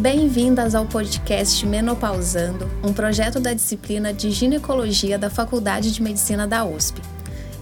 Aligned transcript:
Bem-vindas 0.00 0.74
ao 0.74 0.86
podcast 0.86 1.66
Menopausando, 1.66 2.70
um 2.82 2.90
projeto 2.90 3.38
da 3.38 3.52
disciplina 3.52 4.14
de 4.14 4.30
ginecologia 4.30 5.18
da 5.18 5.28
Faculdade 5.28 5.92
de 5.92 6.02
Medicina 6.02 6.46
da 6.46 6.64
USP. 6.64 7.02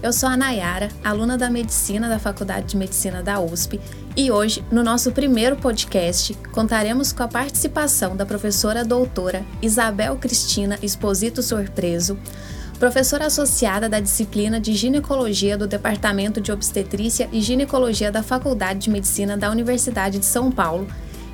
Eu 0.01 0.13
sou 0.13 0.29
a 0.29 0.37
Nayara, 0.37 0.87
aluna 1.03 1.37
da 1.37 1.49
Medicina 1.49 2.07
da 2.07 2.17
Faculdade 2.17 2.67
de 2.67 2.77
Medicina 2.77 3.21
da 3.21 3.41
USP, 3.41 3.81
e 4.15 4.31
hoje, 4.31 4.63
no 4.71 4.83
nosso 4.83 5.11
primeiro 5.11 5.57
podcast, 5.57 6.33
contaremos 6.53 7.11
com 7.11 7.23
a 7.23 7.27
participação 7.27 8.15
da 8.15 8.25
professora 8.25 8.85
doutora 8.85 9.43
Isabel 9.61 10.15
Cristina 10.15 10.79
Exposito 10.81 11.43
Surpreso, 11.43 12.17
professora 12.79 13.25
associada 13.25 13.89
da 13.89 13.99
disciplina 13.99 14.61
de 14.61 14.73
Ginecologia 14.75 15.57
do 15.57 15.67
Departamento 15.67 16.39
de 16.39 16.53
Obstetrícia 16.53 17.27
e 17.33 17.41
Ginecologia 17.41 18.13
da 18.13 18.23
Faculdade 18.23 18.79
de 18.79 18.89
Medicina 18.89 19.35
da 19.35 19.51
Universidade 19.51 20.19
de 20.19 20.25
São 20.25 20.49
Paulo 20.49 20.87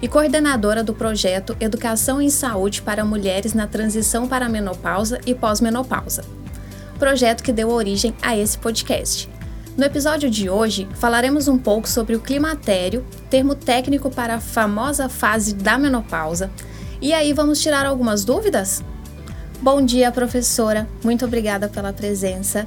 e 0.06 0.08
coordenadora 0.08 0.84
do 0.84 0.94
projeto 0.94 1.58
Educação 1.60 2.22
em 2.22 2.30
Saúde 2.30 2.84
para 2.84 3.04
Mulheres 3.04 3.56
na 3.56 3.66
Transição 3.66 4.28
para 4.28 4.46
a 4.46 4.50
Menopausa 4.50 5.20
e 5.26 5.34
Pós-Menopausa 5.34 6.24
projeto 7.00 7.42
que 7.42 7.52
deu 7.52 7.72
origem 7.72 8.14
a 8.22 8.38
esse 8.38 8.56
podcast. 8.56 9.28
No 9.76 9.84
episódio 9.84 10.30
de 10.30 10.48
hoje, 10.48 10.88
falaremos 10.94 11.48
um 11.48 11.58
pouco 11.58 11.90
sobre 11.90 12.16
o 12.16 12.20
climatério, 12.20 13.04
termo 13.28 13.56
técnico 13.56 14.12
para 14.12 14.36
a 14.36 14.40
famosa 14.40 15.10
fase 15.10 15.56
da 15.56 15.76
menopausa. 15.76 16.52
E 17.02 17.12
aí, 17.12 17.34
vamos 17.34 17.60
tirar 17.60 17.86
algumas 17.86 18.24
dúvidas? 18.24 18.84
Bom 19.60 19.82
dia, 19.82 20.12
professora. 20.12 20.88
Muito 21.04 21.26
obrigada 21.26 21.68
pela 21.68 21.92
presença. 21.92 22.66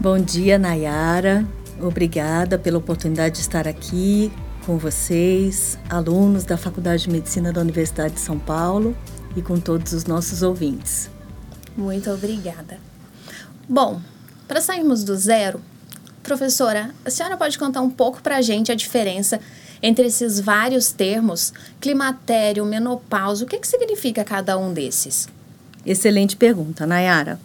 Bom 0.00 0.18
dia, 0.18 0.58
Nayara. 0.58 1.46
Obrigada 1.80 2.58
pela 2.58 2.78
oportunidade 2.78 3.36
de 3.36 3.40
estar 3.40 3.66
aqui 3.66 4.30
com 4.64 4.78
vocês, 4.78 5.78
alunos 5.90 6.44
da 6.44 6.56
Faculdade 6.56 7.04
de 7.04 7.10
Medicina 7.10 7.52
da 7.52 7.60
Universidade 7.60 8.14
de 8.14 8.20
São 8.20 8.38
Paulo 8.38 8.96
e 9.36 9.42
com 9.42 9.60
todos 9.60 9.92
os 9.92 10.06
nossos 10.06 10.42
ouvintes. 10.42 11.10
Muito 11.76 12.10
obrigada. 12.10 12.78
Bom, 13.68 14.00
para 14.48 14.60
sairmos 14.60 15.04
do 15.04 15.14
zero, 15.16 15.60
professora, 16.22 16.94
a 17.04 17.10
senhora 17.10 17.36
pode 17.36 17.58
contar 17.58 17.82
um 17.82 17.90
pouco 17.90 18.22
para 18.22 18.38
a 18.38 18.42
gente 18.42 18.72
a 18.72 18.74
diferença 18.74 19.38
entre 19.82 20.06
esses 20.06 20.40
vários 20.40 20.92
termos, 20.92 21.52
climatério, 21.80 22.64
menopausa, 22.64 23.44
o 23.44 23.46
que, 23.46 23.58
que 23.58 23.68
significa 23.68 24.24
cada 24.24 24.56
um 24.56 24.72
desses? 24.72 25.28
Excelente 25.84 26.36
pergunta, 26.36 26.86
Nayara. 26.86 27.38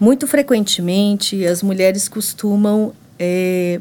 Muito 0.00 0.26
frequentemente, 0.26 1.46
as 1.46 1.62
mulheres 1.62 2.08
costumam 2.08 2.92
é, 3.18 3.80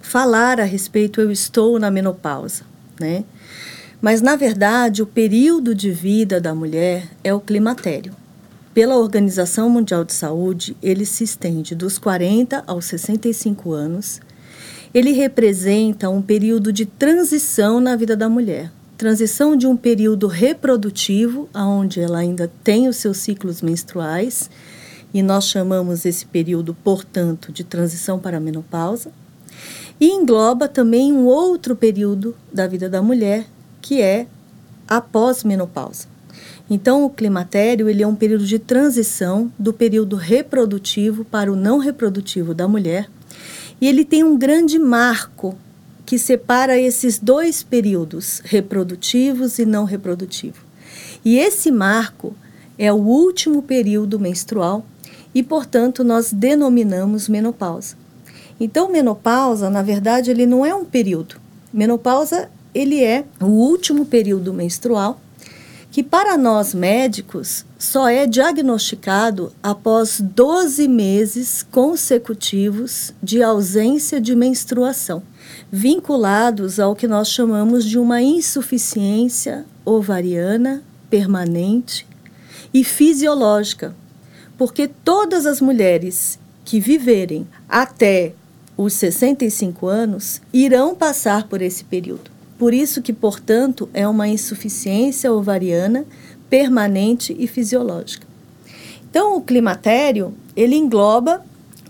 falar 0.00 0.60
a 0.60 0.64
respeito, 0.64 1.20
eu 1.20 1.30
estou 1.30 1.78
na 1.78 1.90
menopausa, 1.90 2.64
né? 2.98 3.24
Mas, 4.00 4.22
na 4.22 4.34
verdade, 4.34 5.02
o 5.02 5.06
período 5.06 5.74
de 5.74 5.90
vida 5.90 6.40
da 6.40 6.54
mulher 6.54 7.08
é 7.22 7.34
o 7.34 7.40
climatério. 7.40 8.14
Pela 8.72 8.96
Organização 8.96 9.68
Mundial 9.68 10.04
de 10.04 10.14
Saúde, 10.14 10.76
ele 10.82 11.04
se 11.04 11.24
estende 11.24 11.74
dos 11.74 11.98
40 11.98 12.64
aos 12.66 12.86
65 12.86 13.72
anos. 13.72 14.20
Ele 14.94 15.12
representa 15.12 16.08
um 16.08 16.22
período 16.22 16.72
de 16.72 16.86
transição 16.86 17.80
na 17.80 17.94
vida 17.94 18.16
da 18.16 18.28
mulher. 18.28 18.72
Transição 18.96 19.56
de 19.56 19.66
um 19.66 19.76
período 19.76 20.26
reprodutivo, 20.28 21.48
onde 21.54 22.00
ela 22.00 22.18
ainda 22.18 22.50
tem 22.62 22.88
os 22.88 22.96
seus 22.96 23.18
ciclos 23.18 23.60
menstruais, 23.60 24.48
e 25.12 25.22
nós 25.22 25.46
chamamos 25.46 26.06
esse 26.06 26.24
período, 26.24 26.72
portanto, 26.72 27.50
de 27.50 27.64
transição 27.64 28.18
para 28.18 28.36
a 28.36 28.40
menopausa. 28.40 29.10
E 30.00 30.08
engloba 30.08 30.66
também 30.66 31.12
um 31.12 31.26
outro 31.26 31.76
período 31.76 32.34
da 32.50 32.66
vida 32.66 32.88
da 32.88 33.02
mulher, 33.02 33.46
que 33.82 34.00
é 34.00 34.26
a 34.88 35.00
pós-menopausa. 35.00 36.08
Então, 36.70 37.04
o 37.04 37.10
climatério 37.10 37.88
ele 37.88 38.02
é 38.02 38.06
um 38.06 38.14
período 38.14 38.46
de 38.46 38.58
transição 38.58 39.52
do 39.58 39.72
período 39.72 40.16
reprodutivo 40.16 41.24
para 41.24 41.52
o 41.52 41.56
não 41.56 41.78
reprodutivo 41.78 42.54
da 42.54 42.66
mulher. 42.66 43.10
E 43.80 43.86
ele 43.86 44.04
tem 44.04 44.24
um 44.24 44.38
grande 44.38 44.78
marco 44.78 45.56
que 46.06 46.18
separa 46.18 46.78
esses 46.78 47.18
dois 47.18 47.62
períodos, 47.62 48.40
reprodutivos 48.44 49.58
e 49.58 49.66
não 49.66 49.84
reprodutivo. 49.84 50.64
E 51.24 51.38
esse 51.38 51.70
marco 51.70 52.34
é 52.78 52.92
o 52.92 52.96
último 52.96 53.62
período 53.62 54.18
menstrual 54.18 54.86
e, 55.34 55.42
portanto, 55.42 56.02
nós 56.02 56.32
denominamos 56.32 57.28
menopausa. 57.28 57.99
Então, 58.60 58.92
menopausa, 58.92 59.70
na 59.70 59.82
verdade, 59.82 60.30
ele 60.30 60.44
não 60.44 60.64
é 60.64 60.72
um 60.74 60.84
período. 60.84 61.36
Menopausa, 61.72 62.50
ele 62.74 63.02
é 63.02 63.24
o 63.40 63.46
último 63.46 64.04
período 64.04 64.52
menstrual 64.52 65.18
que 65.90 66.04
para 66.04 66.36
nós 66.36 66.72
médicos 66.72 67.64
só 67.76 68.08
é 68.08 68.24
diagnosticado 68.24 69.52
após 69.60 70.20
12 70.20 70.86
meses 70.86 71.66
consecutivos 71.68 73.12
de 73.20 73.42
ausência 73.42 74.20
de 74.20 74.36
menstruação, 74.36 75.22
vinculados 75.70 76.78
ao 76.78 76.94
que 76.94 77.08
nós 77.08 77.28
chamamos 77.28 77.84
de 77.84 77.98
uma 77.98 78.22
insuficiência 78.22 79.64
ovariana 79.84 80.82
permanente 81.08 82.06
e 82.72 82.84
fisiológica, 82.84 83.96
porque 84.56 84.86
todas 84.86 85.44
as 85.44 85.60
mulheres 85.60 86.38
que 86.64 86.78
viverem 86.78 87.48
até 87.68 88.34
os 88.82 88.94
65 88.94 89.86
anos 89.86 90.40
irão 90.54 90.94
passar 90.94 91.46
por 91.46 91.60
esse 91.60 91.84
período. 91.84 92.30
Por 92.58 92.72
isso 92.72 93.02
que, 93.02 93.12
portanto, 93.12 93.90
é 93.92 94.08
uma 94.08 94.26
insuficiência 94.26 95.30
ovariana 95.30 96.06
permanente 96.48 97.36
e 97.38 97.46
fisiológica. 97.46 98.26
Então, 99.10 99.36
o 99.36 99.42
climatério, 99.42 100.32
ele 100.56 100.76
engloba 100.76 101.44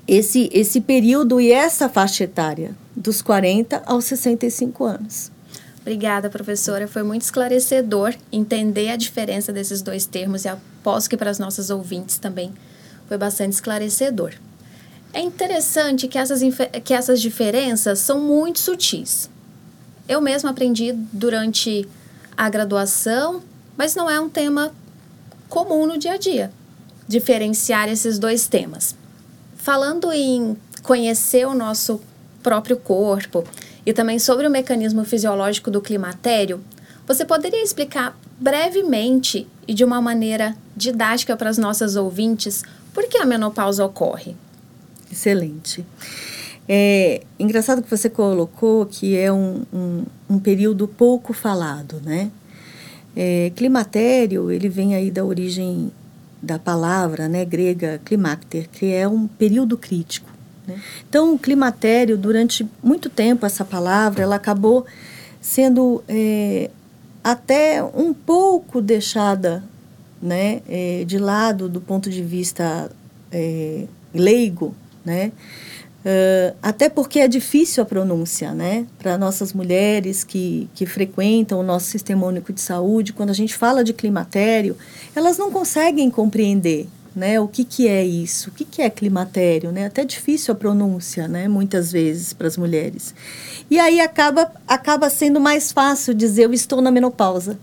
esse, 0.06 0.51
esse 0.53 0.81
período 0.81 1.41
e 1.41 1.53
essa 1.53 1.89
faixa 1.89 2.25
etária, 2.25 2.75
dos 2.97 3.22
40 3.22 3.84
aos 3.87 4.05
65 4.07 4.83
anos. 4.83 5.31
Obrigada, 5.83 6.28
professora. 6.28 6.89
Foi 6.89 7.05
muito 7.05 7.22
esclarecedor 7.22 8.15
entender 8.33 8.89
a 8.89 8.97
diferença 8.97 9.53
desses 9.53 9.81
dois 9.81 10.07
termos 10.07 10.45
e 10.45 10.49
aposto 10.49 11.09
que 11.09 11.17
para 11.17 11.31
as 11.31 11.39
nossas 11.39 11.71
ouvintes 11.71 12.19
também 12.19 12.53
foi 13.07 13.17
bastante 13.17 13.53
esclarecedor. 13.53 14.33
É 15.12 15.21
interessante 15.21 16.06
que 16.06 16.16
essas, 16.16 16.41
que 16.84 16.94
essas 16.94 17.21
diferenças 17.21 17.98
são 17.98 18.21
muito 18.21 18.60
sutis. 18.60 19.28
Eu 20.09 20.21
mesma 20.21 20.50
aprendi 20.50 20.93
durante 21.12 21.88
a 22.37 22.48
graduação, 22.48 23.43
mas 23.76 23.94
não 23.94 24.09
é 24.09 24.21
um 24.21 24.28
tema 24.28 24.72
comum 25.48 25.87
no 25.87 25.98
dia 25.98 26.12
a 26.12 26.16
dia, 26.16 26.53
diferenciar 27.09 27.88
esses 27.88 28.19
dois 28.19 28.47
temas. 28.47 28.94
Falando 29.56 30.12
em 30.12 30.56
conhecer 30.82 31.47
o 31.47 31.54
nosso 31.54 32.00
próprio 32.42 32.77
corpo 32.77 33.44
e 33.84 33.92
também 33.92 34.19
sobre 34.19 34.47
o 34.47 34.50
mecanismo 34.50 35.04
fisiológico 35.04 35.71
do 35.71 35.81
climatério, 35.81 36.62
você 37.06 37.25
poderia 37.25 37.62
explicar 37.62 38.16
brevemente 38.38 39.47
e 39.66 39.75
de 39.75 39.84
uma 39.84 40.00
maneira 40.00 40.56
didática 40.77 41.37
para 41.37 41.50
as 41.50 41.59
nossas 41.59 41.97
ouvintes 41.97 42.62
por 42.94 43.09
que 43.09 43.19
a 43.19 43.27
menopausa 43.27 43.84
ocorre? 43.84 44.37
Excelente. 45.10 45.84
É 46.69 47.22
engraçado 47.38 47.82
que 47.82 47.91
você 47.91 48.09
colocou 48.09 48.87
que 48.87 49.16
é 49.16 49.32
um, 49.32 49.62
um, 49.72 50.04
um 50.28 50.38
período 50.38 50.87
pouco 50.87 51.32
falado, 51.32 52.00
né? 52.04 52.31
É, 53.16 53.50
climatério, 53.56 54.53
ele 54.53 54.69
vem 54.69 54.94
aí 54.94 55.10
da 55.10 55.25
origem 55.25 55.91
da 56.43 56.59
palavra 56.59 57.28
né, 57.28 57.44
grega 57.44 58.00
climacter, 58.04 58.69
que 58.71 58.87
é 58.87 59.06
um 59.06 59.26
período 59.26 59.76
crítico. 59.76 60.31
Né? 60.66 60.81
Então, 61.09 61.34
o 61.34 61.38
climatério, 61.38 62.16
durante 62.16 62.66
muito 62.82 63.10
tempo, 63.10 63.44
essa 63.44 63.65
palavra, 63.65 64.22
ela 64.22 64.37
acabou 64.37 64.87
sendo 65.41 66.03
é, 66.09 66.71
até 67.22 67.83
um 67.83 68.15
pouco 68.15 68.80
deixada 68.80 69.62
né, 70.22 70.62
é, 70.68 71.04
de 71.04 71.18
lado 71.18 71.68
do 71.68 71.80
ponto 71.80 72.10
de 72.10 72.22
vista 72.22 72.91
é, 73.33 73.86
leigo, 74.15 74.74
né? 75.10 75.33
Uh, 76.01 76.57
até 76.62 76.89
porque 76.89 77.18
é 77.18 77.28
difícil 77.28 77.83
a 77.83 77.86
pronúncia, 77.86 78.54
né? 78.54 78.86
Para 78.98 79.18
nossas 79.18 79.53
mulheres 79.53 80.24
que, 80.24 80.68
que 80.74 80.86
frequentam 80.86 81.60
o 81.60 81.62
nosso 81.62 81.86
sistema 81.86 82.27
único 82.27 82.53
de 82.53 82.60
saúde, 82.60 83.12
quando 83.12 83.30
a 83.30 83.34
gente 83.34 83.54
fala 83.54 83.84
de 83.84 83.92
climatério, 83.92 84.77
elas 85.15 85.36
não 85.36 85.51
conseguem 85.51 86.09
compreender, 86.09 86.89
né? 87.15 87.39
O 87.39 87.47
que, 87.47 87.65
que 87.65 87.86
é 87.86 88.03
isso? 88.03 88.48
O 88.48 88.53
que, 88.53 88.65
que 88.65 88.80
é 88.80 88.89
climatério, 88.89 89.72
né? 89.72 89.84
Até 89.84 90.03
difícil 90.03 90.53
a 90.53 90.57
pronúncia, 90.57 91.28
né? 91.28 91.48
Muitas 91.48 91.92
vezes 91.92 92.33
para 92.33 92.47
as 92.47 92.57
mulheres. 92.57 93.15
E 93.71 93.78
aí 93.78 94.01
acaba, 94.01 94.51
acaba 94.66 95.10
sendo 95.10 95.39
mais 95.39 95.71
fácil 95.71 96.15
dizer 96.15 96.45
eu 96.45 96.54
estou 96.54 96.80
na 96.80 96.91
menopausa, 96.91 97.59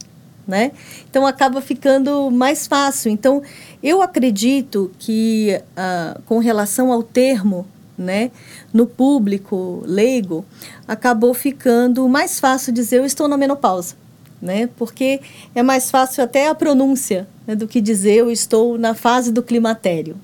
né? 0.48 0.72
Então 1.10 1.28
acaba 1.28 1.62
ficando 1.62 2.32
mais 2.32 2.66
fácil. 2.66 3.12
Então 3.12 3.42
eu 3.84 4.02
acredito 4.02 4.92
que 4.98 5.62
uh, 5.72 6.22
com 6.24 6.40
relação 6.40 6.92
ao 6.92 7.04
termo 7.04 7.66
né, 7.98 8.32
no 8.72 8.86
público 8.86 9.82
leigo, 9.86 10.46
acabou 10.88 11.34
ficando 11.34 12.08
mais 12.08 12.40
fácil 12.40 12.72
dizer 12.72 12.98
eu 12.98 13.06
estou 13.06 13.28
na 13.28 13.36
menopausa. 13.36 13.96
né? 14.42 14.70
Porque 14.78 15.20
é 15.56 15.64
mais 15.64 15.90
fácil 15.90 16.24
até 16.24 16.48
a 16.48 16.56
pronúncia 16.56 17.28
né, 17.48 17.56
do 17.56 17.68
que 17.68 17.82
dizer 17.82 18.18
eu 18.18 18.32
estou 18.32 18.78
na 18.78 18.94
fase 18.94 19.32
do 19.32 19.42
climatério. 19.42 20.16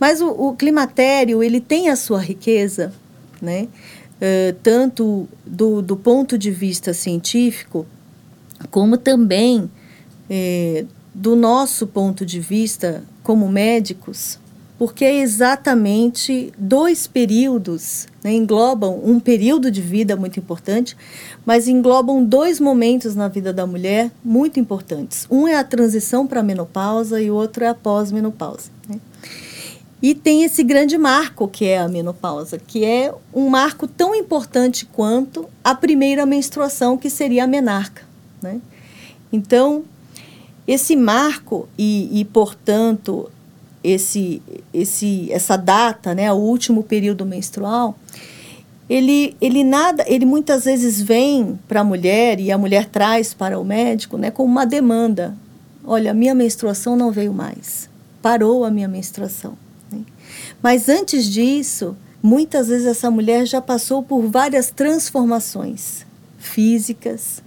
Mas 0.00 0.20
o, 0.20 0.28
o 0.28 0.56
climatério 0.56 1.42
ele 1.42 1.60
tem 1.60 1.88
a 1.88 1.96
sua 1.96 2.20
riqueza, 2.20 2.92
né? 3.40 3.68
Uh, 4.16 4.52
tanto 4.62 5.28
do, 5.46 5.80
do 5.80 5.96
ponto 5.96 6.36
de 6.36 6.50
vista 6.50 6.92
científico, 6.92 7.86
como 8.70 8.96
também 8.96 9.70
eh, 10.28 10.84
do 11.14 11.34
nosso 11.34 11.86
ponto 11.86 12.24
de 12.24 12.38
vista 12.40 13.02
como 13.22 13.48
médicos, 13.48 14.38
porque 14.78 15.04
é 15.04 15.20
exatamente 15.20 16.52
dois 16.56 17.08
períodos, 17.08 18.06
né, 18.22 18.32
englobam 18.32 19.00
um 19.04 19.18
período 19.18 19.70
de 19.70 19.82
vida 19.82 20.14
muito 20.14 20.38
importante, 20.38 20.96
mas 21.44 21.66
englobam 21.66 22.24
dois 22.24 22.60
momentos 22.60 23.16
na 23.16 23.26
vida 23.26 23.52
da 23.52 23.66
mulher 23.66 24.12
muito 24.24 24.60
importantes. 24.60 25.26
Um 25.28 25.48
é 25.48 25.56
a 25.56 25.64
transição 25.64 26.26
para 26.26 26.40
a 26.40 26.44
menopausa 26.44 27.20
e 27.20 27.28
o 27.30 27.34
outro 27.34 27.64
é 27.64 27.68
a 27.68 27.74
pós-menopausa. 27.74 28.70
Né? 28.88 29.00
E 30.00 30.14
tem 30.14 30.44
esse 30.44 30.62
grande 30.62 30.96
marco 30.96 31.48
que 31.48 31.64
é 31.64 31.78
a 31.78 31.88
menopausa, 31.88 32.56
que 32.56 32.84
é 32.84 33.12
um 33.34 33.48
marco 33.48 33.88
tão 33.88 34.14
importante 34.14 34.86
quanto 34.86 35.48
a 35.64 35.74
primeira 35.74 36.24
menstruação, 36.24 36.96
que 36.96 37.10
seria 37.10 37.42
a 37.42 37.48
menarca. 37.48 38.07
Né? 38.42 38.60
Então, 39.32 39.84
esse 40.66 40.94
marco 40.96 41.68
e, 41.78 42.20
e 42.20 42.24
portanto, 42.24 43.30
esse, 43.82 44.42
esse, 44.72 45.32
essa 45.32 45.56
data, 45.56 46.14
né, 46.14 46.32
o 46.32 46.36
último 46.36 46.82
período 46.82 47.24
menstrual, 47.24 47.96
ele, 48.88 49.36
ele 49.40 49.62
nada, 49.64 50.04
ele 50.06 50.24
muitas 50.24 50.64
vezes 50.64 51.00
vem 51.00 51.58
para 51.68 51.80
a 51.80 51.84
mulher 51.84 52.40
e 52.40 52.50
a 52.50 52.58
mulher 52.58 52.86
traz 52.86 53.34
para 53.34 53.58
o 53.58 53.64
médico, 53.64 54.16
né, 54.16 54.30
como 54.30 54.50
uma 54.50 54.64
demanda. 54.64 55.36
Olha, 55.84 56.14
minha 56.14 56.34
menstruação 56.34 56.96
não 56.96 57.10
veio 57.10 57.32
mais, 57.32 57.88
parou 58.20 58.64
a 58.64 58.70
minha 58.70 58.88
menstruação. 58.88 59.56
Né? 59.90 60.00
Mas 60.62 60.88
antes 60.88 61.26
disso, 61.26 61.96
muitas 62.22 62.68
vezes 62.68 62.86
essa 62.86 63.10
mulher 63.10 63.46
já 63.46 63.60
passou 63.60 64.02
por 64.02 64.22
várias 64.22 64.70
transformações 64.70 66.06
físicas, 66.38 67.42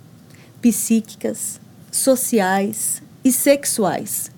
psíquicas, 0.61 1.59
sociais 1.91 3.01
e 3.23 3.31
sexuais. 3.31 4.31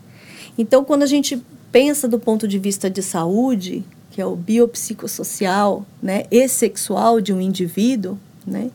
Então, 0.57 0.83
quando 0.83 1.03
a 1.03 1.07
gente 1.07 1.41
pensa 1.71 2.07
do 2.07 2.19
ponto 2.19 2.47
de 2.47 2.59
vista 2.59 2.89
de 2.89 3.01
saúde, 3.01 3.83
que 4.11 4.21
é 4.21 4.25
o 4.25 4.35
biopsicossocial 4.35 5.85
né, 6.01 6.25
e 6.29 6.47
sexual 6.47 7.19
de 7.19 7.33
um 7.33 7.41
indivíduo, 7.41 8.17
né, 8.45 8.69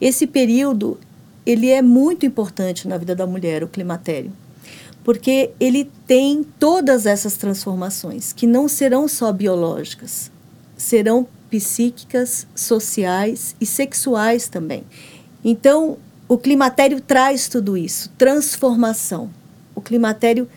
esse 0.00 0.26
período 0.26 0.98
ele 1.46 1.70
é 1.70 1.82
muito 1.82 2.24
importante 2.24 2.88
na 2.88 2.96
vida 2.96 3.14
da 3.14 3.26
mulher, 3.26 3.62
o 3.62 3.68
climatério, 3.68 4.32
porque 5.04 5.50
ele 5.60 5.90
tem 6.06 6.42
todas 6.58 7.04
essas 7.06 7.36
transformações 7.36 8.32
que 8.32 8.46
não 8.46 8.66
serão 8.66 9.06
só 9.06 9.30
biológicas, 9.30 10.30
serão 10.76 11.26
psíquicas, 11.50 12.46
sociais 12.54 13.54
e 13.60 13.66
sexuais 13.66 14.48
também. 14.48 14.84
Então, 15.44 15.98
o 16.28 16.38
climatério 16.38 17.00
traz 17.00 17.48
tudo 17.48 17.76
isso, 17.76 18.10
transformação. 18.16 19.30
O 19.74 19.80
climatério 19.80 20.48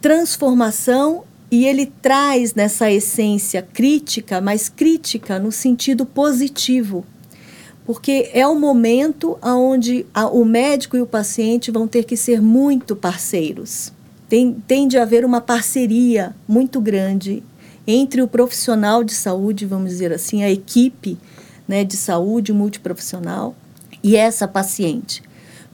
transformação 0.00 1.24
e 1.50 1.66
ele 1.66 1.86
traz 1.86 2.54
nessa 2.54 2.90
essência 2.90 3.62
crítica, 3.62 4.40
mas 4.40 4.68
crítica 4.68 5.38
no 5.38 5.50
sentido 5.50 6.04
positivo, 6.04 7.04
porque 7.86 8.30
é 8.34 8.46
o 8.46 8.54
momento 8.54 9.38
onde 9.42 10.06
o 10.32 10.44
médico 10.44 10.96
e 10.96 11.00
o 11.00 11.06
paciente 11.06 11.70
vão 11.70 11.88
ter 11.88 12.04
que 12.04 12.16
ser 12.16 12.40
muito 12.40 12.94
parceiros. 12.94 13.92
Tem, 14.28 14.52
tem 14.66 14.86
de 14.86 14.98
haver 14.98 15.24
uma 15.24 15.40
parceria 15.40 16.36
muito 16.46 16.82
grande 16.82 17.42
entre 17.86 18.20
o 18.20 18.28
profissional 18.28 19.02
de 19.02 19.14
saúde, 19.14 19.64
vamos 19.64 19.88
dizer 19.88 20.12
assim, 20.12 20.42
a 20.42 20.50
equipe 20.50 21.16
né, 21.66 21.82
de 21.82 21.96
saúde 21.96 22.52
multiprofissional 22.52 23.56
e 24.08 24.16
essa 24.16 24.48
paciente. 24.48 25.22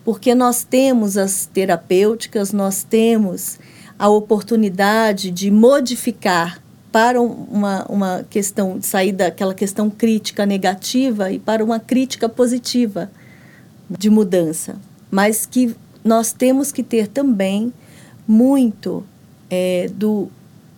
Porque 0.04 0.34
nós 0.34 0.64
temos 0.64 1.16
as 1.16 1.46
terapêuticas, 1.46 2.52
nós 2.52 2.82
temos 2.82 3.60
a 3.96 4.08
oportunidade 4.08 5.30
de 5.30 5.52
modificar 5.52 6.60
para 6.90 7.22
uma, 7.22 7.86
uma 7.88 8.26
questão, 8.28 8.82
sair 8.82 9.12
daquela 9.12 9.54
questão 9.54 9.88
crítica 9.88 10.44
negativa 10.44 11.30
e 11.30 11.38
para 11.38 11.62
uma 11.64 11.78
crítica 11.78 12.28
positiva 12.28 13.08
de 13.88 14.10
mudança. 14.10 14.76
Mas 15.12 15.46
que 15.46 15.76
nós 16.04 16.32
temos 16.32 16.72
que 16.72 16.82
ter 16.82 17.06
também 17.06 17.72
muito 18.26 19.04
é, 19.48 19.88
do, 19.94 20.28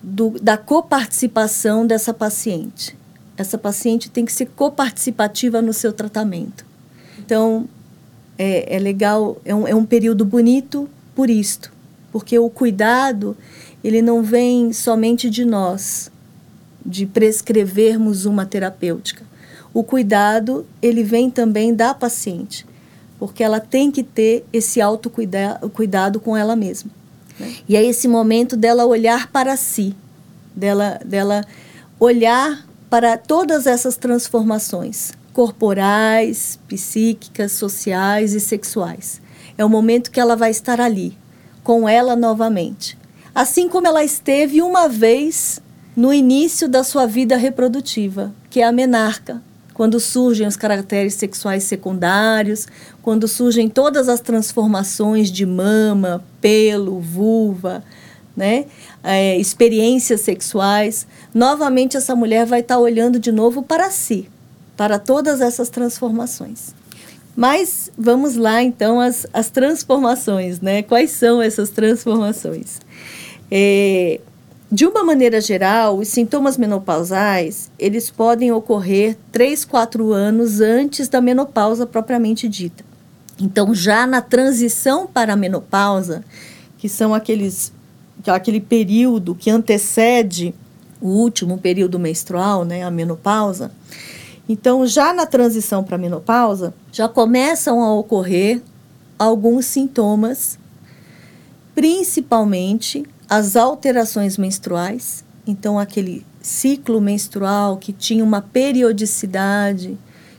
do, 0.02 0.30
da 0.42 0.58
coparticipação 0.58 1.86
dessa 1.86 2.12
paciente. 2.12 2.94
Essa 3.34 3.56
paciente 3.56 4.10
tem 4.10 4.26
que 4.26 4.32
ser 4.32 4.46
coparticipativa 4.46 5.62
no 5.62 5.72
seu 5.72 5.92
tratamento. 5.92 6.66
Então, 7.26 7.69
é, 8.38 8.76
é 8.76 8.78
legal, 8.78 9.37
é 9.44 9.55
um, 9.55 9.69
é 9.69 9.75
um 9.75 9.84
período 9.84 10.25
bonito 10.25 10.88
por 11.14 11.28
isto 11.28 11.76
porque 12.17 12.38
o 12.38 12.49
cuidado 12.49 13.37
ele 13.84 14.00
não 14.00 14.23
vem 14.23 14.73
somente 14.73 15.28
de 15.28 15.44
nós, 15.44 16.11
de 16.82 17.05
prescrevermos 17.05 18.25
uma 18.25 18.46
terapêutica. 18.46 19.23
O 19.75 19.84
cuidado 19.84 20.64
ele 20.81 21.02
vem 21.02 21.28
também 21.28 21.75
da 21.75 21.93
paciente, 21.93 22.64
porque 23.19 23.44
ela 23.44 23.61
tem 23.61 23.90
que 23.90 24.02
ter 24.02 24.46
esse 24.50 24.81
autocuidado 24.81 25.69
cuidado 25.69 26.19
com 26.19 26.34
ela 26.34 26.56
mesma. 26.56 26.90
Né? 27.38 27.56
E 27.69 27.76
é 27.76 27.84
esse 27.84 28.08
momento 28.08 28.56
dela 28.56 28.87
olhar 28.87 29.31
para 29.31 29.55
si, 29.55 29.94
dela, 30.55 30.99
dela 31.05 31.44
olhar 32.00 32.67
para 32.88 33.19
todas 33.19 33.67
essas 33.67 33.99
transformações 33.99 35.12
corporais, 35.36 36.58
psíquicas, 36.66 37.52
sociais 37.52 38.32
e 38.32 38.40
sexuais. 38.40 39.20
É 39.58 39.62
o 39.62 39.68
momento 39.68 40.10
que 40.10 40.18
ela 40.18 40.34
vai 40.34 40.50
estar 40.50 40.80
ali, 40.80 41.14
com 41.62 41.86
ela 41.86 42.16
novamente. 42.16 42.96
Assim 43.34 43.68
como 43.68 43.86
ela 43.86 44.02
esteve 44.02 44.62
uma 44.62 44.88
vez 44.88 45.60
no 45.94 46.10
início 46.10 46.66
da 46.66 46.82
sua 46.82 47.04
vida 47.04 47.36
reprodutiva, 47.36 48.34
que 48.48 48.62
é 48.62 48.64
a 48.64 48.72
menarca, 48.72 49.42
quando 49.74 50.00
surgem 50.00 50.46
os 50.46 50.56
caracteres 50.56 51.12
sexuais 51.12 51.64
secundários, 51.64 52.66
quando 53.02 53.28
surgem 53.28 53.68
todas 53.68 54.08
as 54.08 54.22
transformações 54.22 55.30
de 55.30 55.44
mama, 55.44 56.25
pelo, 56.40 56.99
vulva, 56.99 57.84
né? 58.34 58.64
É, 59.04 59.37
experiências 59.37 60.22
sexuais, 60.22 61.06
novamente 61.34 61.94
essa 61.94 62.16
mulher 62.16 62.46
vai 62.46 62.61
estar 62.61 62.78
olhando 62.78 63.18
de 63.18 63.30
novo 63.30 63.62
para 63.62 63.90
si, 63.90 64.30
para 64.76 64.99
todas 64.99 65.40
essas 65.40 65.68
transformações. 65.68 66.75
Mas 67.35 67.90
vamos 67.97 68.37
lá 68.37 68.62
então 68.62 69.00
as, 69.00 69.26
as 69.33 69.50
transformações, 69.50 70.61
né? 70.61 70.83
Quais 70.83 71.11
são 71.11 71.40
essas 71.42 71.68
transformações? 71.71 72.80
É, 73.50 74.21
de 74.73 74.87
uma 74.87 75.04
maneira 75.04 75.40
geral, 75.40 75.99
os 75.99 76.09
sintomas 76.09 76.56
menopausais 76.56 77.71
eles 77.78 78.11
podem 78.11 78.50
ocorrer 78.50 79.16
3, 79.30 79.64
4 79.64 80.12
anos 80.12 80.61
antes 80.61 81.09
da 81.09 81.21
menopausa 81.21 81.87
propriamente 81.87 82.49
dita. 82.49 82.85
Então, 83.38 83.75
já 83.75 84.06
na 84.06 84.23
transição 84.23 85.06
para 85.06 85.35
a 85.35 85.37
menopausa, 85.37 86.25
que 86.78 86.88
são 86.88 87.14
aqueles 87.14 87.73
aquele 88.26 88.61
período 88.61 89.35
que 89.35 89.50
antecede 89.50 90.54
o 91.00 91.09
último 91.09 91.59
período 91.59 91.99
menstrual, 91.99 92.64
né, 92.64 92.83
a 92.83 92.90
menopausa, 92.90 93.71
então, 94.48 94.86
já 94.86 95.12
na 95.12 95.26
transição 95.26 95.82
para 95.82 95.96
a 95.96 95.98
menopausa, 95.98 96.72
já 96.92 97.08
começam 97.08 97.82
a 97.82 97.92
ocorrer 97.94 98.62
alguns 99.18 99.66
sintomas, 99.66 100.58
principalmente 101.74 103.04
as 103.28 103.56
alterações 103.56 104.38
menstruais. 104.38 105.24
Então, 105.46 105.78
aquele 105.78 106.24
ciclo 106.40 107.00
menstrual 107.00 107.76
que 107.76 107.92
tinha 107.92 108.22
uma 108.22 108.40
periodicidade, 108.40 109.98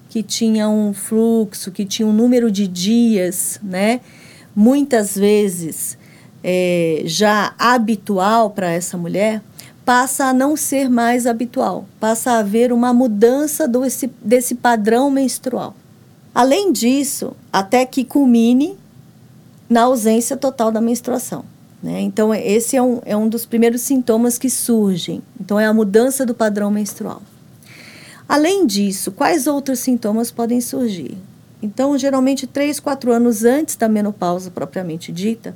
que 0.10 0.24
tinha 0.24 0.70
um 0.70 0.94
fluxo, 0.94 1.70
que 1.70 1.84
tinha 1.84 2.08
um 2.08 2.14
número 2.14 2.50
de 2.50 2.66
dias, 2.66 3.60
né? 3.62 4.00
Muitas 4.56 5.16
vezes 5.16 5.98
é, 6.42 7.02
já 7.06 7.54
habitual 7.60 8.52
para 8.52 8.72
essa 8.72 8.98
mulher, 8.98 9.42
passa 9.88 10.26
a 10.26 10.34
não 10.34 10.58
ser 10.58 10.90
mais 10.90 11.26
habitual, 11.26 11.86
passa 11.98 12.32
a 12.32 12.40
haver 12.40 12.74
uma 12.74 12.94
mudança 12.94 13.66
do, 13.66 13.86
esse, 13.86 14.12
desse 14.22 14.54
padrão 14.54 15.10
menstrual. 15.10 15.74
Além 16.36 16.74
disso, 16.74 17.32
até 17.54 17.86
que 17.86 18.04
culmine 18.04 18.78
na 19.70 19.84
ausência 19.84 20.36
total 20.36 20.74
da 20.74 20.82
menstruação. 20.82 21.46
Né? 21.82 22.02
Então, 22.02 22.36
esse 22.36 22.76
é 22.76 22.82
um, 22.82 23.00
é 23.06 23.16
um 23.16 23.30
dos 23.30 23.46
primeiros 23.46 23.80
sintomas 23.80 24.38
que 24.38 24.50
surgem. 24.50 25.22
Então, 25.40 25.58
é 25.58 25.66
a 25.66 25.74
mudança 25.74 26.26
do 26.26 26.34
padrão 26.34 26.70
menstrual. 26.70 27.22
Além 28.28 28.68
disso, 28.68 29.10
quais 29.14 29.48
outros 29.48 29.80
sintomas 29.80 30.32
podem 30.32 30.60
surgir? 30.60 31.18
Então, 31.64 31.98
geralmente, 31.98 32.46
três, 32.46 32.78
quatro 32.78 33.14
anos 33.14 33.46
antes 33.46 33.78
da 33.78 33.88
menopausa 33.88 34.52
propriamente 34.52 35.14
dita, 35.14 35.56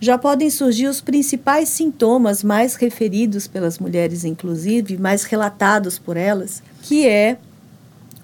já 0.00 0.16
podem 0.16 0.48
surgir 0.48 0.86
os 0.86 1.02
principais 1.02 1.68
sintomas 1.68 2.42
mais 2.42 2.74
referidos 2.74 3.46
pelas 3.46 3.78
mulheres, 3.78 4.24
inclusive, 4.24 4.96
mais 4.96 5.24
relatados 5.24 5.98
por 5.98 6.16
elas, 6.16 6.62
que 6.82 7.06
é 7.06 7.36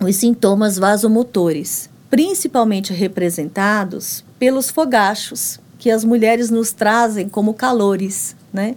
os 0.00 0.16
sintomas 0.16 0.78
vasomotores, 0.78 1.90
principalmente 2.08 2.94
representados 2.94 4.24
pelos 4.38 4.70
fogachos 4.70 5.60
que 5.78 5.90
as 5.90 6.02
mulheres 6.02 6.48
nos 6.48 6.72
trazem 6.72 7.28
como 7.28 7.52
calores, 7.52 8.34
né? 8.50 8.74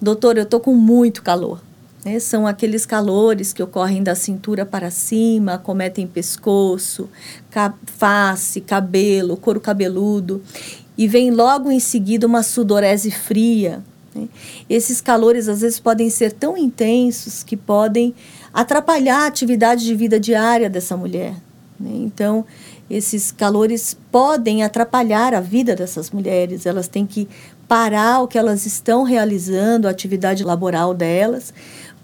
Doutor, 0.00 0.38
eu 0.38 0.46
tô 0.46 0.58
com 0.58 0.74
muito 0.74 1.22
calor. 1.22 1.60
Né? 2.04 2.18
São 2.18 2.46
aqueles 2.46 2.84
calores 2.84 3.52
que 3.52 3.62
ocorrem 3.62 4.02
da 4.02 4.14
cintura 4.14 4.66
para 4.66 4.90
cima, 4.90 5.54
acometem 5.54 6.06
pescoço, 6.06 7.08
face, 7.86 8.60
cabelo, 8.60 9.36
couro 9.36 9.60
cabeludo, 9.60 10.42
e 10.96 11.08
vem 11.08 11.30
logo 11.30 11.70
em 11.70 11.80
seguida 11.80 12.26
uma 12.26 12.42
sudorese 12.42 13.10
fria. 13.10 13.82
Né? 14.14 14.28
Esses 14.68 15.00
calores 15.00 15.48
às 15.48 15.60
vezes 15.60 15.80
podem 15.80 16.10
ser 16.10 16.32
tão 16.32 16.56
intensos 16.56 17.42
que 17.42 17.56
podem 17.56 18.14
atrapalhar 18.52 19.24
a 19.24 19.26
atividade 19.26 19.84
de 19.84 19.94
vida 19.94 20.20
diária 20.20 20.68
dessa 20.68 20.96
mulher. 20.96 21.34
Né? 21.78 21.90
Então, 21.94 22.44
esses 22.90 23.32
calores 23.32 23.96
podem 24.10 24.62
atrapalhar 24.62 25.34
a 25.34 25.40
vida 25.40 25.74
dessas 25.74 26.10
mulheres. 26.10 26.66
Elas 26.66 26.88
têm 26.88 27.06
que 27.06 27.26
parar 27.66 28.20
o 28.20 28.28
que 28.28 28.36
elas 28.36 28.66
estão 28.66 29.02
realizando, 29.02 29.88
a 29.88 29.90
atividade 29.90 30.44
laboral 30.44 30.92
delas, 30.92 31.54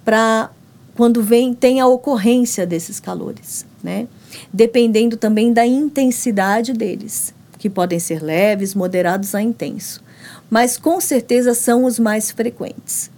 para 0.05 0.51
quando 0.97 1.23
vem 1.23 1.53
tem 1.53 1.79
a 1.81 1.87
ocorrência 1.87 2.67
desses 2.67 2.99
calores, 2.99 3.67
né? 3.83 4.09
Dependendo 4.53 5.17
também 5.17 5.53
da 5.53 5.67
intensidade 5.67 6.73
deles, 6.73 7.35
que 7.59 7.69
podem 7.69 7.99
ser 7.99 8.23
leves, 8.23 8.75
moderados 8.75 9.35
a 9.35 9.43
intenso, 9.43 10.03
mas 10.49 10.77
com 10.77 11.01
certeza 11.01 11.55
são 11.55 11.85
os 11.85 11.99
mais 11.99 12.31
frequentes. 12.31 13.11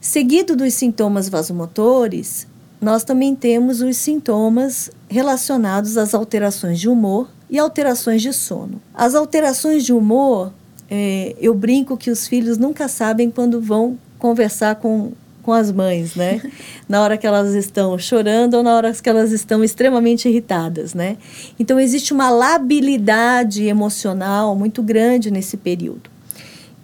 Seguido 0.00 0.56
dos 0.56 0.74
sintomas 0.74 1.28
vasomotores, 1.28 2.46
nós 2.80 3.04
também 3.04 3.34
temos 3.34 3.82
os 3.82 3.96
sintomas 3.96 4.90
relacionados 5.08 5.98
às 5.98 6.14
alterações 6.14 6.80
de 6.80 6.88
humor 6.88 7.28
e 7.50 7.58
alterações 7.58 8.22
de 8.22 8.32
sono. 8.32 8.80
As 8.94 9.14
alterações 9.14 9.84
de 9.84 9.92
humor, 9.92 10.52
é, 10.88 11.34
eu 11.38 11.54
brinco 11.54 11.96
que 11.96 12.10
os 12.10 12.26
filhos 12.26 12.56
nunca 12.56 12.88
sabem 12.88 13.30
quando 13.30 13.60
vão 13.60 13.98
conversar 14.18 14.76
com, 14.76 15.12
com 15.50 15.54
as 15.54 15.72
mães, 15.72 16.14
né? 16.14 16.40
na 16.88 17.02
hora 17.02 17.18
que 17.18 17.26
elas 17.26 17.54
estão 17.54 17.98
chorando 17.98 18.54
ou 18.54 18.62
na 18.62 18.72
hora 18.72 18.92
que 18.92 19.08
elas 19.08 19.32
estão 19.32 19.64
extremamente 19.64 20.28
irritadas, 20.28 20.94
né? 20.94 21.16
Então 21.58 21.80
existe 21.80 22.12
uma 22.12 22.30
labilidade 22.30 23.64
emocional 23.64 24.54
muito 24.54 24.80
grande 24.80 25.28
nesse 25.28 25.56
período, 25.56 26.08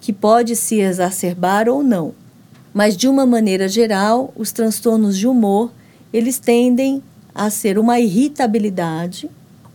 que 0.00 0.12
pode 0.12 0.56
se 0.56 0.80
exacerbar 0.80 1.68
ou 1.68 1.80
não. 1.80 2.12
Mas 2.74 2.96
de 2.96 3.06
uma 3.06 3.24
maneira 3.24 3.68
geral, 3.68 4.32
os 4.34 4.50
transtornos 4.50 5.16
de 5.16 5.28
humor 5.28 5.70
eles 6.12 6.40
tendem 6.40 7.00
a 7.32 7.48
ser 7.50 7.78
uma 7.78 8.00
irritabilidade 8.00 9.30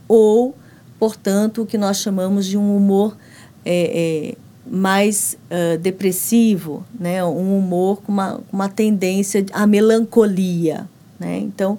ou, 0.05 0.53
portanto, 0.99 1.61
o 1.61 1.65
que 1.65 1.77
nós 1.77 1.95
chamamos 1.95 2.45
de 2.45 2.57
um 2.57 2.75
humor 2.75 3.15
é, 3.63 4.33
é, 4.33 4.35
mais 4.73 5.37
uh, 5.49 5.77
depressivo, 5.79 6.85
né? 6.97 7.23
um 7.25 7.57
humor 7.57 8.01
com 8.01 8.09
uma, 8.09 8.39
uma 8.51 8.69
tendência 8.69 9.45
à 9.51 9.67
melancolia. 9.67 10.87
Né? 11.19 11.39
Então, 11.39 11.77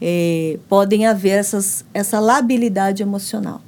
é, 0.00 0.58
podem 0.66 1.06
haver 1.06 1.38
essas, 1.38 1.84
essa 1.92 2.18
labilidade 2.18 3.02
emocional. 3.02 3.60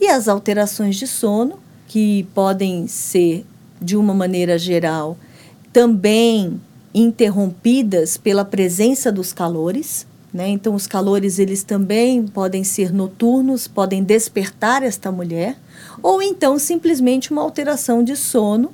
E 0.00 0.08
as 0.08 0.26
alterações 0.26 0.96
de 0.96 1.06
sono, 1.06 1.60
que 1.86 2.24
podem 2.34 2.88
ser, 2.88 3.46
de 3.80 3.96
uma 3.96 4.12
maneira 4.12 4.58
geral, 4.58 5.16
também 5.72 6.60
interrompidas 6.92 8.16
pela 8.16 8.44
presença 8.44 9.12
dos 9.12 9.32
calores. 9.32 10.04
Né? 10.36 10.48
Então, 10.48 10.74
os 10.74 10.86
calores 10.86 11.38
eles 11.38 11.62
também 11.62 12.26
podem 12.26 12.62
ser 12.62 12.92
noturnos, 12.92 13.66
podem 13.66 14.04
despertar 14.04 14.82
esta 14.82 15.10
mulher, 15.10 15.56
ou 16.02 16.20
então 16.20 16.58
simplesmente 16.58 17.32
uma 17.32 17.40
alteração 17.40 18.04
de 18.04 18.14
sono 18.14 18.70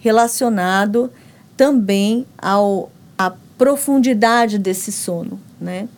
relacionado 0.00 1.08
também 1.56 2.26
ao, 2.36 2.90
à 3.16 3.32
profundidade 3.56 4.58
desse 4.58 4.90
sono. 4.90 5.38
Né? 5.60 5.88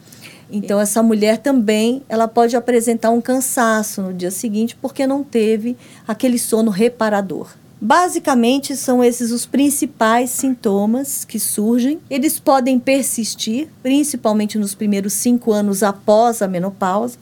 Então, 0.52 0.78
essa 0.78 1.02
mulher 1.02 1.38
também 1.38 2.02
ela 2.06 2.28
pode 2.28 2.54
apresentar 2.54 3.08
um 3.10 3.22
cansaço 3.22 4.02
no 4.02 4.12
dia 4.12 4.30
seguinte 4.30 4.76
porque 4.82 5.06
não 5.06 5.24
teve 5.24 5.78
aquele 6.06 6.38
sono 6.38 6.70
reparador. 6.70 7.48
Basicamente, 7.80 8.76
são 8.76 9.02
esses 9.02 9.30
os 9.30 9.46
principais 9.46 10.28
sintomas 10.28 11.24
que 11.24 11.40
surgem. 11.40 11.98
Eles 12.10 12.38
podem 12.38 12.78
persistir, 12.78 13.68
principalmente 13.82 14.58
nos 14.58 14.74
primeiros 14.74 15.14
cinco 15.14 15.50
anos 15.50 15.82
após 15.82 16.42
a 16.42 16.48
menopausa, 16.48 17.16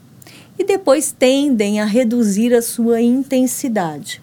e 0.59 0.65
depois 0.65 1.15
tendem 1.17 1.81
a 1.81 1.85
reduzir 1.85 2.53
a 2.53 2.61
sua 2.61 3.01
intensidade. 3.01 4.21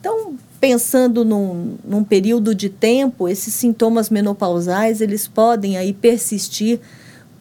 Então, 0.00 0.34
pensando 0.58 1.24
num, 1.24 1.76
num 1.84 2.02
período 2.02 2.52
de 2.52 2.68
tempo, 2.68 3.28
esses 3.28 3.54
sintomas 3.54 4.10
menopausais 4.10 5.00
eles 5.00 5.28
podem 5.28 5.76
aí 5.76 5.92
persistir 5.92 6.80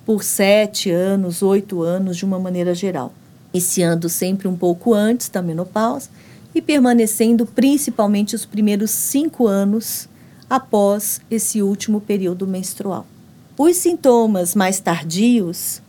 por 0.05 0.24
sete 0.24 0.91
anos, 0.91 1.41
oito 1.41 1.82
anos, 1.82 2.17
de 2.17 2.25
uma 2.25 2.38
maneira 2.38 2.75
geral, 2.75 3.12
iniciando 3.51 4.08
sempre 4.08 4.48
um 4.48 4.55
pouco 4.55 4.93
antes 4.93 5.29
da 5.29 5.41
menopausa 5.41 6.10
e 6.53 6.62
permanecendo 6.62 7.45
principalmente 7.45 8.36
os 8.36 8.45
primeiros 8.45 8.91
cinco 8.91 9.48
anos 9.48 10.07
após 10.50 11.19
esse 11.29 11.62
último 11.62 12.00
período 12.00 12.45
menstrual. 12.45 13.05
Os 13.57 13.77
sintomas 13.77 14.55
mais 14.55 14.79
tardios 14.79 15.81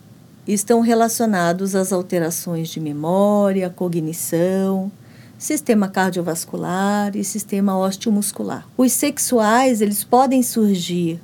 estão 0.47 0.81
relacionados 0.81 1.75
às 1.75 1.91
alterações 1.91 2.69
de 2.69 2.79
memória, 2.79 3.69
cognição, 3.69 4.91
sistema 5.37 5.87
cardiovascular 5.87 7.15
e 7.15 7.23
sistema 7.23 7.77
osteomuscular. 7.77 8.67
Os 8.77 8.91
sexuais, 8.91 9.81
eles 9.81 10.03
podem 10.03 10.41
surgir 10.43 11.19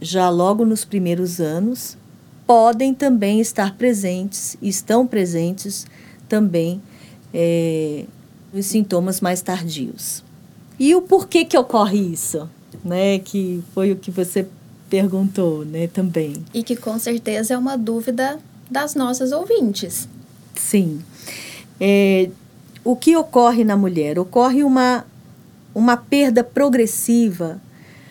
já 0.00 0.28
logo 0.28 0.64
nos 0.64 0.84
primeiros 0.84 1.40
anos, 1.40 1.96
podem 2.46 2.94
também 2.94 3.40
estar 3.40 3.74
presentes, 3.76 4.56
estão 4.60 5.06
presentes 5.06 5.86
também 6.28 6.80
é, 7.32 8.04
os 8.52 8.66
sintomas 8.66 9.20
mais 9.20 9.42
tardios. 9.42 10.22
E 10.78 10.94
o 10.94 11.02
porquê 11.02 11.44
que 11.44 11.56
ocorre 11.56 11.98
isso, 11.98 12.48
né? 12.84 13.18
Que 13.18 13.62
foi 13.74 13.92
o 13.92 13.96
que 13.96 14.10
você 14.10 14.46
perguntou, 14.88 15.64
né, 15.64 15.88
também. 15.88 16.44
E 16.54 16.62
que 16.62 16.76
com 16.76 16.98
certeza 16.98 17.54
é 17.54 17.58
uma 17.58 17.76
dúvida 17.76 18.38
das 18.70 18.94
nossas 18.94 19.32
ouvintes. 19.32 20.08
Sim. 20.54 21.00
É, 21.80 22.30
o 22.84 22.94
que 22.94 23.16
ocorre 23.16 23.64
na 23.64 23.76
mulher? 23.76 24.18
Ocorre 24.18 24.62
uma, 24.62 25.04
uma 25.74 25.96
perda 25.96 26.44
progressiva 26.44 27.60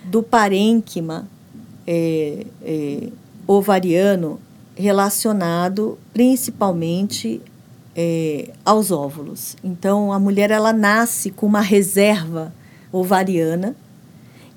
do 0.04 0.22
parênquima 0.22 1.28
é, 1.88 2.46
é, 2.62 3.10
ovariano 3.48 4.40
relacionado 4.76 5.98
principalmente 6.14 7.42
é, 7.96 8.50
aos 8.64 8.92
óvulos. 8.92 9.56
Então, 9.64 10.12
a 10.12 10.20
mulher 10.20 10.52
ela 10.52 10.74
nasce 10.74 11.32
com 11.32 11.46
uma 11.46 11.62
reserva 11.62 12.54
ovariana 12.92 13.76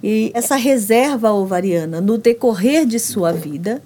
e 0.02 0.30
essa 0.33 0.57
reserva 0.57 1.33
ovariana, 1.33 2.00
no 2.00 2.18
decorrer 2.18 2.87
de 2.87 2.99
sua 2.99 3.33
vida, 3.33 3.83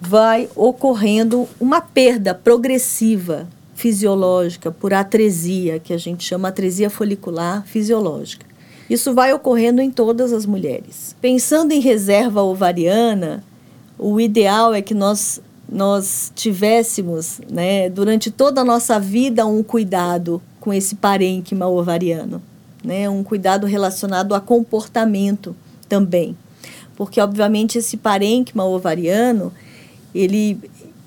vai 0.00 0.48
ocorrendo 0.56 1.48
uma 1.60 1.80
perda 1.80 2.34
progressiva 2.34 3.48
fisiológica 3.74 4.70
por 4.70 4.92
atresia, 4.92 5.78
que 5.78 5.92
a 5.92 5.98
gente 5.98 6.24
chama 6.24 6.48
atresia 6.48 6.90
folicular 6.90 7.64
fisiológica. 7.64 8.44
Isso 8.90 9.14
vai 9.14 9.32
ocorrendo 9.32 9.80
em 9.80 9.90
todas 9.90 10.32
as 10.32 10.44
mulheres. 10.44 11.16
Pensando 11.20 11.72
em 11.72 11.80
reserva 11.80 12.42
ovariana, 12.42 13.44
o 13.96 14.20
ideal 14.20 14.74
é 14.74 14.82
que 14.82 14.94
nós 14.94 15.40
nós 15.72 16.30
tivéssemos, 16.34 17.40
né, 17.50 17.88
durante 17.88 18.30
toda 18.30 18.60
a 18.60 18.64
nossa 18.64 19.00
vida, 19.00 19.46
um 19.46 19.62
cuidado 19.62 20.40
com 20.60 20.72
esse 20.72 20.94
parênquima 20.94 21.66
ovariano, 21.66 22.42
né, 22.84 23.08
um 23.08 23.24
cuidado 23.24 23.66
relacionado 23.66 24.34
a 24.34 24.40
comportamento 24.40 25.56
também, 25.88 26.36
porque 26.94 27.20
obviamente 27.20 27.78
esse 27.78 27.96
parênquima 27.96 28.64
ovariano 28.64 29.52
ele 30.14 30.58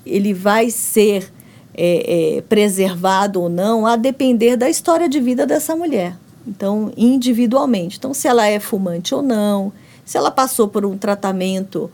ele 0.04 0.32
vai 0.32 0.70
ser 0.70 1.32
é, 1.74 2.36
é, 2.36 2.42
preservado 2.42 3.42
ou 3.42 3.48
não 3.48 3.86
a 3.86 3.96
depender 3.96 4.56
da 4.56 4.70
história 4.70 5.08
de 5.08 5.20
vida 5.20 5.44
dessa 5.44 5.74
mulher. 5.74 6.16
Então, 6.46 6.92
individualmente. 6.96 7.98
Então, 7.98 8.14
se 8.14 8.28
ela 8.28 8.46
é 8.46 8.60
fumante 8.60 9.12
ou 9.12 9.20
não, 9.20 9.72
se 10.04 10.16
ela 10.16 10.30
passou 10.30 10.68
por 10.68 10.86
um 10.86 10.96
tratamento 10.96 11.90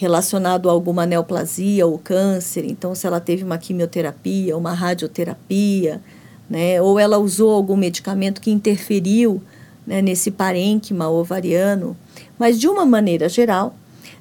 relacionado 0.00 0.66
a 0.70 0.72
alguma 0.72 1.04
neoplasia 1.04 1.86
ou 1.86 1.98
câncer, 1.98 2.64
então 2.64 2.94
se 2.94 3.06
ela 3.06 3.20
teve 3.20 3.44
uma 3.44 3.58
quimioterapia, 3.58 4.56
uma 4.56 4.72
radioterapia, 4.72 6.00
né, 6.48 6.80
ou 6.80 6.98
ela 6.98 7.18
usou 7.18 7.52
algum 7.52 7.76
medicamento 7.76 8.40
que 8.40 8.50
interferiu 8.50 9.42
né, 9.86 10.00
nesse 10.00 10.30
parênquima 10.30 11.10
ovariano. 11.10 11.94
Mas 12.38 12.58
de 12.58 12.66
uma 12.66 12.86
maneira 12.86 13.28
geral, 13.28 13.74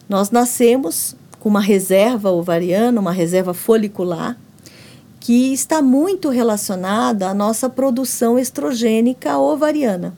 nós 0.09 0.31
nascemos 0.31 1.15
com 1.39 1.47
uma 1.47 1.61
reserva 1.61 2.29
ovariana, 2.29 2.99
uma 2.99 3.13
reserva 3.13 3.53
folicular, 3.53 4.37
que 5.17 5.53
está 5.53 5.81
muito 5.81 6.27
relacionada 6.27 7.29
à 7.29 7.33
nossa 7.33 7.69
produção 7.69 8.37
estrogênica 8.37 9.37
ovariana. 9.37 10.13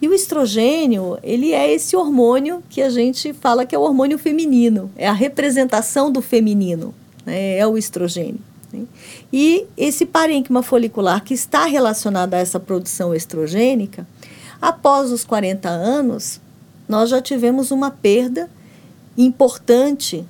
E 0.00 0.08
o 0.08 0.14
estrogênio, 0.14 1.18
ele 1.22 1.52
é 1.52 1.72
esse 1.72 1.96
hormônio 1.96 2.62
que 2.68 2.82
a 2.82 2.90
gente 2.90 3.32
fala 3.32 3.64
que 3.64 3.74
é 3.74 3.78
o 3.78 3.82
hormônio 3.82 4.18
feminino, 4.18 4.90
é 4.96 5.08
a 5.08 5.12
representação 5.12 6.12
do 6.12 6.20
feminino, 6.20 6.94
né? 7.24 7.56
é 7.56 7.66
o 7.66 7.78
estrogênio. 7.78 8.40
Né? 8.72 8.84
E 9.32 9.66
esse 9.76 10.04
parênquima 10.04 10.62
folicular 10.62 11.24
que 11.24 11.32
está 11.32 11.64
relacionado 11.64 12.34
a 12.34 12.38
essa 12.38 12.60
produção 12.60 13.14
estrogênica, 13.14 14.06
após 14.60 15.10
os 15.10 15.24
40 15.24 15.68
anos, 15.68 16.40
nós 16.86 17.08
já 17.08 17.20
tivemos 17.22 17.70
uma 17.70 17.90
perda 17.90 18.50
importante 19.16 20.26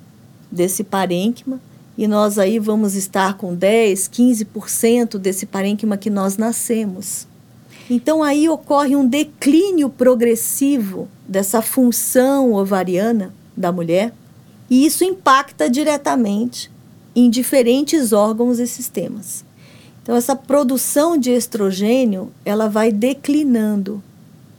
desse 0.49 0.81
parênquima 0.81 1.59
e 1.97 2.07
nós 2.07 2.39
aí 2.39 2.57
vamos 2.57 2.95
estar 2.95 3.35
com 3.35 3.53
10, 3.53 4.07
15% 4.07 5.17
desse 5.17 5.45
parênquima 5.45 5.97
que 5.97 6.09
nós 6.09 6.37
nascemos. 6.37 7.27
Então 7.89 8.21
aí 8.21 8.49
ocorre 8.49 8.95
um 8.95 9.07
declínio 9.07 9.89
progressivo 9.89 11.07
dessa 11.27 11.61
função 11.61 12.53
ovariana 12.53 13.33
da 13.55 13.71
mulher, 13.71 14.13
e 14.69 14.85
isso 14.85 15.03
impacta 15.03 15.69
diretamente 15.69 16.69
em 17.15 17.29
diferentes 17.29 18.11
órgãos 18.11 18.59
e 18.59 18.67
sistemas. 18.67 19.45
Então 20.03 20.15
essa 20.15 20.35
produção 20.35 21.17
de 21.17 21.31
estrogênio, 21.31 22.31
ela 22.45 22.67
vai 22.67 22.91
declinando. 22.91 24.03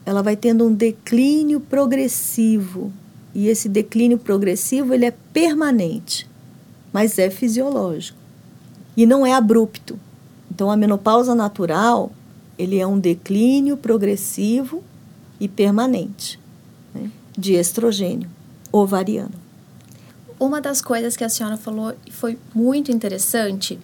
Ela 0.04 0.22
vai 0.22 0.36
tendo 0.36 0.66
um 0.66 0.74
declínio 0.74 1.60
progressivo, 1.60 2.90
e 3.34 3.48
esse 3.48 3.68
declínio 3.68 4.18
progressivo 4.18 4.94
ele 4.94 5.04
é 5.04 5.14
permanente, 5.32 6.28
mas 6.92 7.18
é 7.18 7.28
fisiológico. 7.28 8.18
E 8.96 9.04
não 9.04 9.24
é 9.24 9.34
abrupto. 9.34 9.98
Então 10.50 10.70
a 10.70 10.76
menopausa 10.76 11.34
natural, 11.34 12.10
ele 12.58 12.78
é 12.78 12.86
um 12.86 12.98
declínio 12.98 13.76
progressivo 13.76 14.82
e 15.38 15.46
permanente 15.46 16.38
né, 16.94 17.10
de 17.36 17.54
estrogênio 17.54 18.28
ovariano. 18.72 19.34
Uma 20.38 20.60
das 20.60 20.82
coisas 20.82 21.16
que 21.16 21.24
a 21.24 21.28
senhora 21.28 21.56
falou 21.56 21.94
e 22.06 22.10
foi 22.10 22.38
muito 22.54 22.90
interessante 22.90 23.78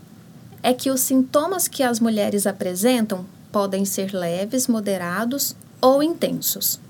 é 0.62 0.72
que 0.72 0.90
os 0.90 1.00
sintomas 1.00 1.68
que 1.68 1.82
as 1.82 2.00
mulheres 2.00 2.46
apresentam 2.46 3.24
podem 3.52 3.84
ser 3.84 4.12
leves, 4.12 4.66
moderados 4.66 5.54
ou 5.80 6.02
intensos. 6.02 6.80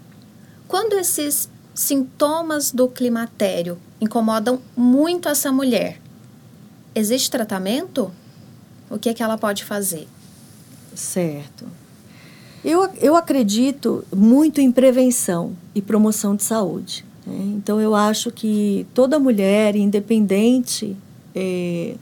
Quando 0.66 0.94
esses 0.94 1.48
sintomas 1.74 2.70
do 2.70 2.88
climatério 2.88 3.78
incomodam 4.00 4.60
muito 4.76 5.28
essa 5.28 5.50
mulher, 5.50 6.00
existe 6.94 7.30
tratamento? 7.30 8.12
O 8.88 8.98
que 8.98 9.08
é 9.08 9.14
que 9.14 9.22
ela 9.22 9.36
pode 9.36 9.64
fazer? 9.64 10.08
Certo. 10.94 11.66
Eu, 12.64 12.88
eu 13.00 13.14
acredito 13.14 14.04
muito 14.14 14.60
em 14.60 14.72
prevenção 14.72 15.52
e 15.74 15.82
promoção 15.82 16.34
de 16.34 16.42
saúde. 16.42 17.04
Né? 17.26 17.54
Então, 17.56 17.80
eu 17.80 17.94
acho 17.94 18.30
que 18.30 18.86
toda 18.94 19.18
mulher, 19.18 19.76
independente 19.76 20.96
é, 21.34 21.94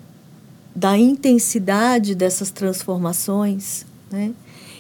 da 0.75 0.97
intensidade 0.97 2.15
dessas 2.15 2.51
transformações, 2.51 3.85
né, 4.11 4.33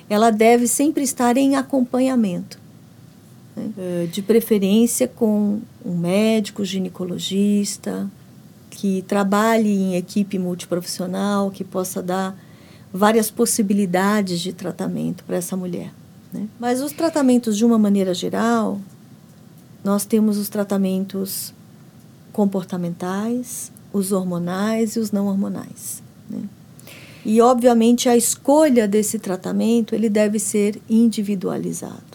ela 0.08 0.30
deve 0.30 0.68
sempre 0.68 1.02
estar 1.02 1.36
em 1.36 1.56
acompanhamento. 1.56 2.60
Né? 3.56 3.70
É, 3.76 4.06
de 4.06 4.22
preferência 4.22 5.08
com 5.08 5.60
um 5.84 5.96
médico 5.96 6.64
ginecologista, 6.64 8.08
que 8.70 9.02
trabalhe 9.02 9.68
em 9.68 9.96
equipe 9.96 10.38
multiprofissional, 10.38 11.50
que 11.50 11.64
possa 11.64 12.02
dar 12.02 12.36
várias 12.92 13.30
possibilidades 13.30 14.40
de 14.40 14.52
tratamento 14.52 15.24
para 15.24 15.36
essa 15.36 15.56
mulher. 15.56 15.92
Né? 16.32 16.46
Mas 16.60 16.82
os 16.82 16.92
tratamentos, 16.92 17.56
de 17.56 17.64
uma 17.64 17.78
maneira 17.78 18.12
geral, 18.12 18.80
nós 19.82 20.04
temos 20.04 20.36
os 20.36 20.48
tratamentos 20.48 21.54
comportamentais, 22.32 23.72
os 23.92 24.12
hormonais 24.12 24.96
e 24.96 24.98
os 24.98 25.10
não 25.10 25.26
hormonais. 25.26 26.02
Né? 26.28 26.42
E, 27.24 27.40
obviamente, 27.40 28.08
a 28.08 28.16
escolha 28.16 28.86
desse 28.86 29.18
tratamento 29.18 29.94
ele 29.94 30.10
deve 30.10 30.38
ser 30.38 30.80
individualizado. 30.88 32.12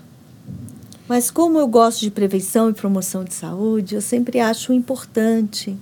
Mas 1.07 1.31
como 1.31 1.57
eu 1.57 1.67
gosto 1.67 2.01
de 2.01 2.11
prevenção 2.11 2.69
e 2.69 2.73
promoção 2.73 3.23
de 3.23 3.33
saúde, 3.33 3.95
eu 3.95 4.01
sempre 4.01 4.41
acho 4.41 4.73
importante 4.73 5.77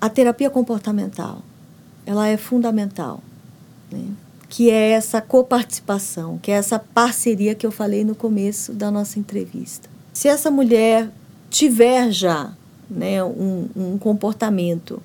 a 0.00 0.10
terapia 0.10 0.50
comportamental. 0.50 1.42
Ela 2.04 2.26
é 2.26 2.36
fundamental 2.36 3.22
né? 3.90 4.04
que 4.48 4.70
é 4.70 4.90
essa 4.90 5.20
coparticipação, 5.20 6.38
que 6.38 6.50
é 6.50 6.54
essa 6.54 6.78
parceria 6.78 7.54
que 7.54 7.66
eu 7.66 7.72
falei 7.72 8.04
no 8.04 8.14
começo 8.14 8.72
da 8.72 8.90
nossa 8.90 9.18
entrevista. 9.18 9.88
Se 10.12 10.28
essa 10.28 10.50
mulher 10.50 11.10
tiver 11.50 12.12
já 12.12 12.52
né, 12.88 13.22
um, 13.24 13.68
um 13.74 13.98
comportamento 13.98 15.02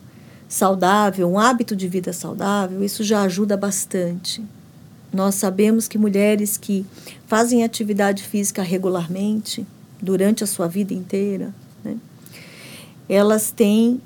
saudável, 0.48 1.30
um 1.30 1.39
hábito 1.39 1.76
de 1.76 1.88
vida 1.88 2.13
saudável, 2.13 2.84
isso 2.84 3.04
já 3.04 3.24
ajuda 3.24 3.58
bastante. 3.58 4.44
Nós 5.12 5.36
sabemos 5.36 5.88
que 5.88 5.98
mulheres 5.98 6.58
que 6.58 6.86
fazem 7.26 7.63
atividade 7.63 8.24
física 8.24 8.62
regularmente, 8.62 9.65
durante 10.02 10.44
a 10.44 10.48
sua 10.48 10.68
vida 10.68 10.94
inteira, 10.94 11.54
né, 11.84 11.98
elas 13.08 13.52
têm 13.52 14.00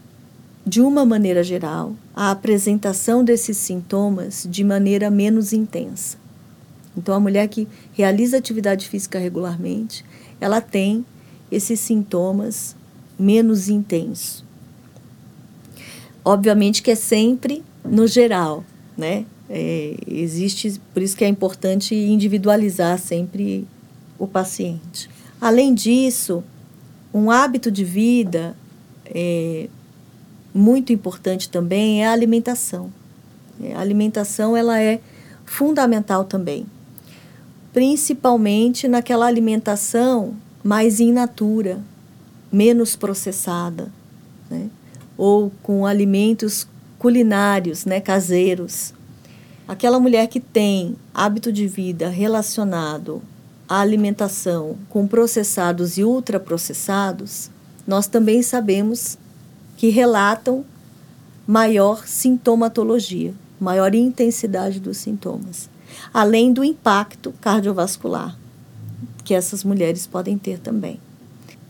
de 0.65 0.81
uma 0.81 1.05
maneira 1.05 1.43
geral, 1.43 1.93
a 2.15 2.31
apresentação 2.31 3.23
desses 3.23 3.57
sintomas 3.57 4.47
de 4.49 4.63
maneira 4.63 5.09
menos 5.09 5.51
intensa. 5.51 6.17
Então, 6.95 7.15
a 7.15 7.19
mulher 7.19 7.47
que 7.47 7.67
realiza 7.93 8.37
atividade 8.37 8.87
física 8.87 9.19
regularmente, 9.19 10.05
ela 10.39 10.61
tem 10.61 11.05
esses 11.51 11.79
sintomas 11.79 12.75
menos 13.17 13.67
intensos. 13.67 14.43
Obviamente 16.23 16.81
que 16.81 16.91
é 16.91 16.95
sempre 16.95 17.63
no 17.83 18.07
geral, 18.07 18.63
né? 18.97 19.25
É, 19.49 19.95
existe, 20.07 20.79
por 20.93 21.03
isso 21.03 21.17
que 21.17 21.25
é 21.25 21.27
importante 21.27 21.93
individualizar 21.93 22.97
sempre 22.97 23.67
o 24.17 24.25
paciente. 24.25 25.09
Além 25.39 25.73
disso, 25.73 26.43
um 27.13 27.29
hábito 27.29 27.69
de 27.69 27.83
vida 27.83 28.55
é, 29.05 29.67
muito 30.53 30.93
importante 30.93 31.49
também 31.49 32.03
é 32.03 32.07
a 32.07 32.11
alimentação. 32.11 32.91
É, 33.61 33.73
a 33.73 33.79
alimentação 33.79 34.55
ela 34.55 34.79
é 34.79 34.99
fundamental 35.45 36.23
também, 36.25 36.65
principalmente 37.71 38.87
naquela 38.87 39.25
alimentação 39.25 40.35
mais 40.63 40.99
in 40.99 41.11
natura, 41.11 41.81
menos 42.51 42.95
processada, 42.95 43.91
né? 44.49 44.69
ou 45.17 45.51
com 45.61 45.85
alimentos 45.85 46.67
culinários, 46.97 47.85
né, 47.85 47.99
caseiros. 47.99 48.93
Aquela 49.67 49.99
mulher 49.99 50.27
que 50.27 50.39
tem 50.39 50.95
hábito 51.13 51.51
de 51.51 51.67
vida 51.67 52.09
relacionado 52.09 53.21
à 53.67 53.79
alimentação 53.81 54.77
com 54.89 55.07
processados 55.07 55.97
e 55.97 56.03
ultraprocessados, 56.03 57.49
nós 57.85 58.07
também 58.07 58.41
sabemos 58.41 59.17
que 59.77 59.89
relatam 59.89 60.65
maior 61.45 62.07
sintomatologia, 62.07 63.33
maior 63.59 63.93
intensidade 63.93 64.79
dos 64.79 64.97
sintomas, 64.97 65.69
além 66.13 66.53
do 66.53 66.63
impacto 66.63 67.33
cardiovascular 67.41 68.37
que 69.23 69.33
essas 69.33 69.63
mulheres 69.63 70.05
podem 70.05 70.37
ter 70.37 70.59
também. 70.59 70.99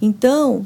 Então, 0.02 0.66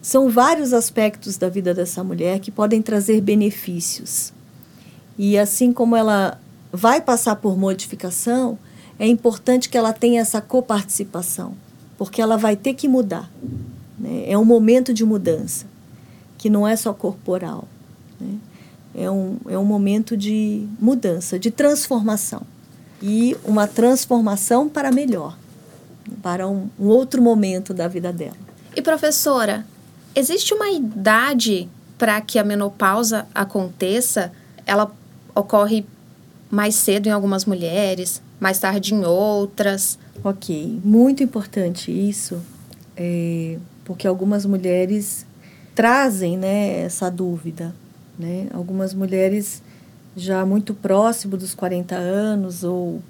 são 0.00 0.28
vários 0.28 0.72
aspectos 0.72 1.36
da 1.36 1.48
vida 1.48 1.72
dessa 1.72 2.04
mulher 2.04 2.38
que 2.38 2.50
podem 2.50 2.82
trazer 2.82 3.20
benefícios. 3.20 4.32
E 5.18 5.38
assim 5.38 5.72
como 5.72 5.96
ela 5.96 6.40
vai 6.72 7.00
passar 7.00 7.36
por 7.36 7.56
modificação, 7.56 8.58
é 8.98 9.06
importante 9.06 9.68
que 9.68 9.78
ela 9.78 9.92
tenha 9.92 10.20
essa 10.20 10.40
coparticipação, 10.40 11.54
porque 11.96 12.20
ela 12.20 12.36
vai 12.36 12.56
ter 12.56 12.74
que 12.74 12.88
mudar. 12.88 13.30
Né? 13.98 14.24
É 14.26 14.38
um 14.38 14.44
momento 14.44 14.92
de 14.92 15.04
mudança 15.04 15.71
que 16.42 16.50
não 16.50 16.66
é 16.66 16.74
só 16.74 16.92
corporal. 16.92 17.68
Né? 18.20 18.34
É, 18.96 19.08
um, 19.08 19.36
é 19.48 19.56
um 19.56 19.64
momento 19.64 20.16
de 20.16 20.66
mudança, 20.80 21.38
de 21.38 21.52
transformação. 21.52 22.42
E 23.00 23.36
uma 23.44 23.68
transformação 23.68 24.68
para 24.68 24.90
melhor, 24.90 25.38
para 26.20 26.48
um, 26.48 26.68
um 26.76 26.88
outro 26.88 27.22
momento 27.22 27.72
da 27.72 27.86
vida 27.86 28.12
dela. 28.12 28.36
E 28.74 28.82
professora, 28.82 29.64
existe 30.16 30.52
uma 30.52 30.68
idade 30.68 31.68
para 31.96 32.20
que 32.20 32.40
a 32.40 32.44
menopausa 32.44 33.24
aconteça? 33.32 34.32
Ela 34.66 34.90
ocorre 35.36 35.86
mais 36.50 36.74
cedo 36.74 37.06
em 37.06 37.10
algumas 37.12 37.44
mulheres, 37.44 38.20
mais 38.40 38.58
tarde 38.58 38.94
em 38.94 39.04
outras? 39.04 39.96
Ok, 40.24 40.80
muito 40.84 41.22
importante 41.22 41.92
isso, 41.92 42.42
é, 42.96 43.58
porque 43.84 44.08
algumas 44.08 44.44
mulheres 44.44 45.24
trazem 45.74 46.36
né, 46.36 46.80
essa 46.82 47.10
dúvida. 47.10 47.74
Né? 48.18 48.48
Algumas 48.52 48.94
mulheres 48.94 49.62
já 50.16 50.44
muito 50.44 50.74
próximo 50.74 51.36
dos 51.36 51.54
40 51.54 51.94
anos 51.94 52.64
ou 52.64 53.00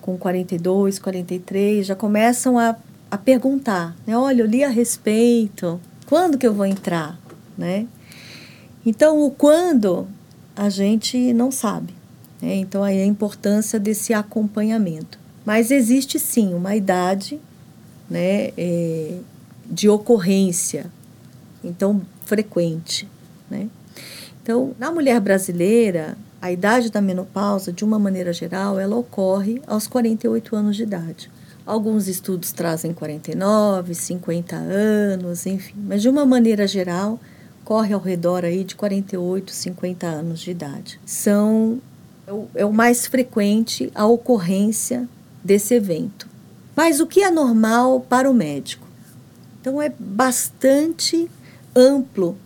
com 0.00 0.16
42, 0.16 1.00
43, 1.00 1.84
já 1.84 1.96
começam 1.96 2.56
a, 2.56 2.76
a 3.10 3.18
perguntar, 3.18 3.96
né? 4.06 4.16
Olha, 4.16 4.42
eu 4.42 4.46
li 4.46 4.62
a 4.62 4.68
respeito, 4.68 5.80
quando 6.06 6.38
que 6.38 6.46
eu 6.46 6.54
vou 6.54 6.64
entrar, 6.64 7.18
né? 7.58 7.88
Então, 8.84 9.20
o 9.20 9.32
quando 9.32 10.06
a 10.54 10.68
gente 10.68 11.32
não 11.34 11.50
sabe. 11.50 11.92
Né? 12.40 12.54
Então, 12.54 12.84
aí 12.84 13.02
a 13.02 13.04
importância 13.04 13.80
desse 13.80 14.14
acompanhamento. 14.14 15.18
Mas 15.44 15.72
existe 15.72 16.20
sim 16.20 16.54
uma 16.54 16.76
idade 16.76 17.40
né, 18.08 18.52
é, 18.56 19.18
de 19.68 19.88
ocorrência, 19.88 20.86
então 21.66 22.00
frequente. 22.24 23.08
Né? 23.50 23.68
Então, 24.42 24.74
na 24.78 24.90
mulher 24.90 25.20
brasileira, 25.20 26.16
a 26.40 26.52
idade 26.52 26.90
da 26.90 27.00
menopausa, 27.00 27.72
de 27.72 27.84
uma 27.84 27.98
maneira 27.98 28.32
geral, 28.32 28.78
ela 28.78 28.96
ocorre 28.96 29.60
aos 29.66 29.86
48 29.86 30.54
anos 30.54 30.76
de 30.76 30.84
idade. 30.84 31.30
Alguns 31.66 32.06
estudos 32.06 32.52
trazem 32.52 32.92
49, 32.92 33.94
50 33.94 34.54
anos, 34.54 35.46
enfim, 35.46 35.74
mas 35.76 36.00
de 36.00 36.08
uma 36.08 36.24
maneira 36.24 36.66
geral, 36.66 37.18
corre 37.64 37.92
ao 37.92 38.00
redor 38.00 38.44
aí 38.44 38.62
de 38.62 38.76
48, 38.76 39.50
50 39.50 40.06
anos 40.06 40.40
de 40.40 40.52
idade. 40.52 41.00
São 41.04 41.80
é 42.26 42.32
o, 42.32 42.48
é 42.54 42.64
o 42.64 42.72
mais 42.72 43.06
frequente 43.06 43.90
a 43.94 44.06
ocorrência 44.06 45.08
desse 45.42 45.74
evento. 45.74 46.28
Mas 46.76 47.00
o 47.00 47.06
que 47.06 47.22
é 47.22 47.30
normal 47.30 48.00
para 48.00 48.30
o 48.30 48.34
médico? 48.34 48.86
Então 49.60 49.80
é 49.80 49.92
bastante 49.98 51.28
amplo 51.76 52.36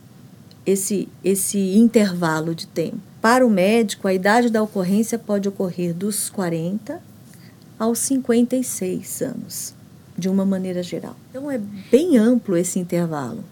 esse 0.66 1.08
esse 1.24 1.58
intervalo 1.76 2.54
de 2.54 2.66
tempo. 2.66 2.98
Para 3.22 3.46
o 3.46 3.50
médico, 3.50 4.08
a 4.08 4.14
idade 4.14 4.50
da 4.50 4.62
ocorrência 4.62 5.18
pode 5.18 5.48
ocorrer 5.48 5.94
dos 5.94 6.28
40 6.30 7.00
aos 7.78 7.98
56 8.00 9.22
anos, 9.22 9.74
de 10.16 10.28
uma 10.28 10.44
maneira 10.44 10.82
geral. 10.82 11.16
Então, 11.30 11.50
é 11.50 11.58
bem 11.90 12.18
amplo 12.18 12.56
esse 12.56 12.78
intervalo. 12.78 13.44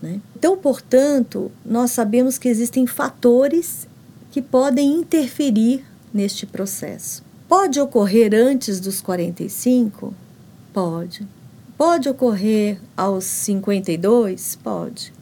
Né? 0.00 0.20
Então, 0.36 0.56
portanto, 0.56 1.50
nós 1.64 1.90
sabemos 1.90 2.36
que 2.36 2.48
existem 2.48 2.86
fatores 2.86 3.88
que 4.30 4.42
podem 4.42 4.94
interferir 4.94 5.84
neste 6.12 6.44
processo. 6.44 7.22
Pode 7.48 7.80
ocorrer 7.80 8.34
antes 8.34 8.80
dos 8.80 9.00
45? 9.00 10.14
Pode. 10.72 11.26
Pode 11.76 12.08
ocorrer 12.08 12.78
aos 12.96 13.24
52? 13.24 14.58
Pode. 14.62 15.12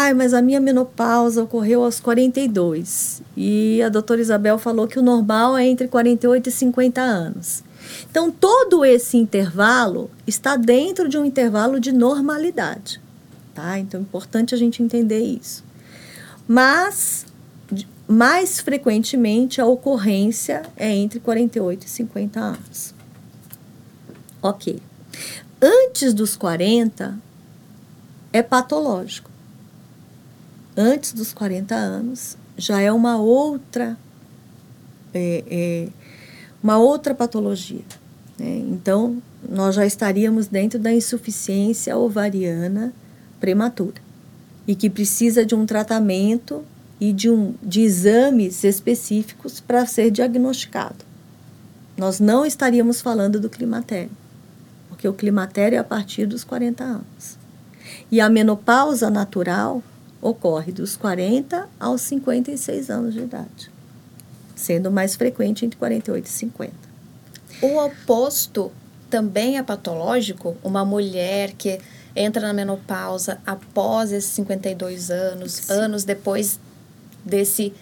Ai, 0.00 0.14
mas 0.14 0.32
a 0.32 0.40
minha 0.40 0.60
menopausa 0.60 1.42
ocorreu 1.42 1.82
aos 1.82 1.98
42. 1.98 3.20
E 3.36 3.82
a 3.82 3.88
doutora 3.88 4.20
Isabel 4.20 4.56
falou 4.56 4.86
que 4.86 4.96
o 4.96 5.02
normal 5.02 5.58
é 5.58 5.66
entre 5.66 5.88
48 5.88 6.48
e 6.48 6.52
50 6.52 7.00
anos. 7.00 7.64
Então, 8.08 8.30
todo 8.30 8.84
esse 8.84 9.16
intervalo 9.16 10.08
está 10.24 10.54
dentro 10.54 11.08
de 11.08 11.18
um 11.18 11.24
intervalo 11.24 11.80
de 11.80 11.90
normalidade. 11.90 13.00
Tá? 13.52 13.76
Então, 13.76 13.98
é 13.98 14.02
importante 14.04 14.54
a 14.54 14.56
gente 14.56 14.80
entender 14.80 15.18
isso. 15.18 15.64
Mas, 16.46 17.26
mais 18.06 18.60
frequentemente, 18.60 19.60
a 19.60 19.66
ocorrência 19.66 20.62
é 20.76 20.94
entre 20.94 21.18
48 21.18 21.86
e 21.88 21.90
50 21.90 22.38
anos. 22.38 22.94
Ok. 24.40 24.80
Antes 25.60 26.14
dos 26.14 26.36
40, 26.36 27.18
é 28.32 28.44
patológico 28.44 29.37
antes 30.78 31.12
dos 31.12 31.34
40 31.34 31.74
anos 31.74 32.36
já 32.56 32.80
é 32.80 32.92
uma 32.92 33.18
outra 33.18 33.98
é, 35.12 35.44
é, 35.50 35.88
uma 36.62 36.78
outra 36.78 37.14
patologia. 37.14 37.82
Né? 38.38 38.58
Então, 38.68 39.20
nós 39.48 39.74
já 39.74 39.84
estaríamos 39.84 40.46
dentro 40.46 40.78
da 40.78 40.92
insuficiência 40.92 41.96
ovariana 41.96 42.92
prematura 43.40 44.00
e 44.66 44.74
que 44.74 44.88
precisa 44.88 45.44
de 45.44 45.54
um 45.54 45.66
tratamento 45.66 46.64
e 47.00 47.12
de, 47.12 47.30
um, 47.30 47.54
de 47.62 47.82
exames 47.82 48.64
específicos 48.64 49.60
para 49.60 49.86
ser 49.86 50.10
diagnosticado. 50.10 51.06
Nós 51.96 52.20
não 52.20 52.44
estaríamos 52.44 53.00
falando 53.00 53.40
do 53.40 53.48
climatério, 53.48 54.10
porque 54.88 55.08
o 55.08 55.12
climatério 55.12 55.76
é 55.76 55.78
a 55.78 55.84
partir 55.84 56.26
dos 56.26 56.44
40 56.44 56.84
anos. 56.84 57.38
E 58.10 58.20
a 58.20 58.28
menopausa 58.28 59.10
natural 59.10 59.82
ocorre 60.20 60.72
dos 60.72 60.96
40 60.96 61.68
aos 61.78 62.00
56 62.02 62.90
anos 62.90 63.14
de 63.14 63.20
idade, 63.20 63.70
sendo 64.54 64.90
mais 64.90 65.16
frequente 65.16 65.64
entre 65.64 65.78
48 65.78 66.26
e 66.26 66.28
50. 66.28 66.72
O 67.62 67.84
oposto 67.84 68.70
também 69.10 69.58
é 69.58 69.62
patológico? 69.62 70.56
Uma 70.62 70.84
mulher 70.84 71.52
que 71.52 71.80
entra 72.14 72.42
na 72.42 72.52
menopausa 72.52 73.38
após 73.46 74.12
esses 74.12 74.30
52 74.32 75.10
anos, 75.10 75.52
Sim. 75.52 75.72
anos 75.72 76.04
depois 76.04 76.58
desse 77.24 77.72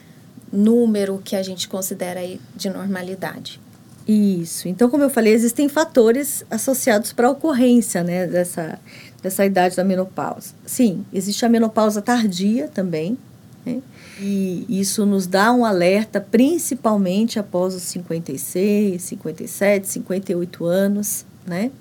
número 0.52 1.20
que 1.24 1.34
a 1.34 1.42
gente 1.42 1.68
considera 1.68 2.20
aí 2.20 2.40
de 2.54 2.70
normalidade. 2.70 3.60
Isso. 4.06 4.68
Então, 4.68 4.88
como 4.88 5.02
eu 5.02 5.10
falei, 5.10 5.32
existem 5.32 5.68
fatores 5.68 6.44
associados 6.48 7.12
para 7.12 7.26
a 7.26 7.30
ocorrência 7.30 8.04
né, 8.04 8.26
dessa, 8.26 8.78
dessa 9.26 9.44
idade 9.44 9.74
da 9.74 9.82
menopausa. 9.82 10.54
Sim, 10.64 11.04
existe 11.12 11.44
a 11.44 11.48
menopausa 11.48 12.00
tardia 12.00 12.68
também, 12.68 13.18
né? 13.64 13.82
e 14.20 14.64
isso 14.68 15.04
nos 15.04 15.26
dá 15.26 15.52
um 15.52 15.64
alerta 15.64 16.20
principalmente 16.20 17.36
após 17.36 17.74
os 17.74 17.82
56, 17.82 19.02
57, 19.02 19.88
58 19.88 20.64
anos, 20.64 21.26
né? 21.44 21.72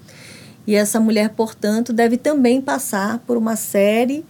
E 0.65 0.73
essa 0.73 0.99
mulher, 0.99 1.29
portanto, 1.29 1.93
deve 1.93 2.17
também 2.17 2.59
passar 2.59 3.19
por 3.19 3.37
uma 3.37 3.55
série 3.55 4.25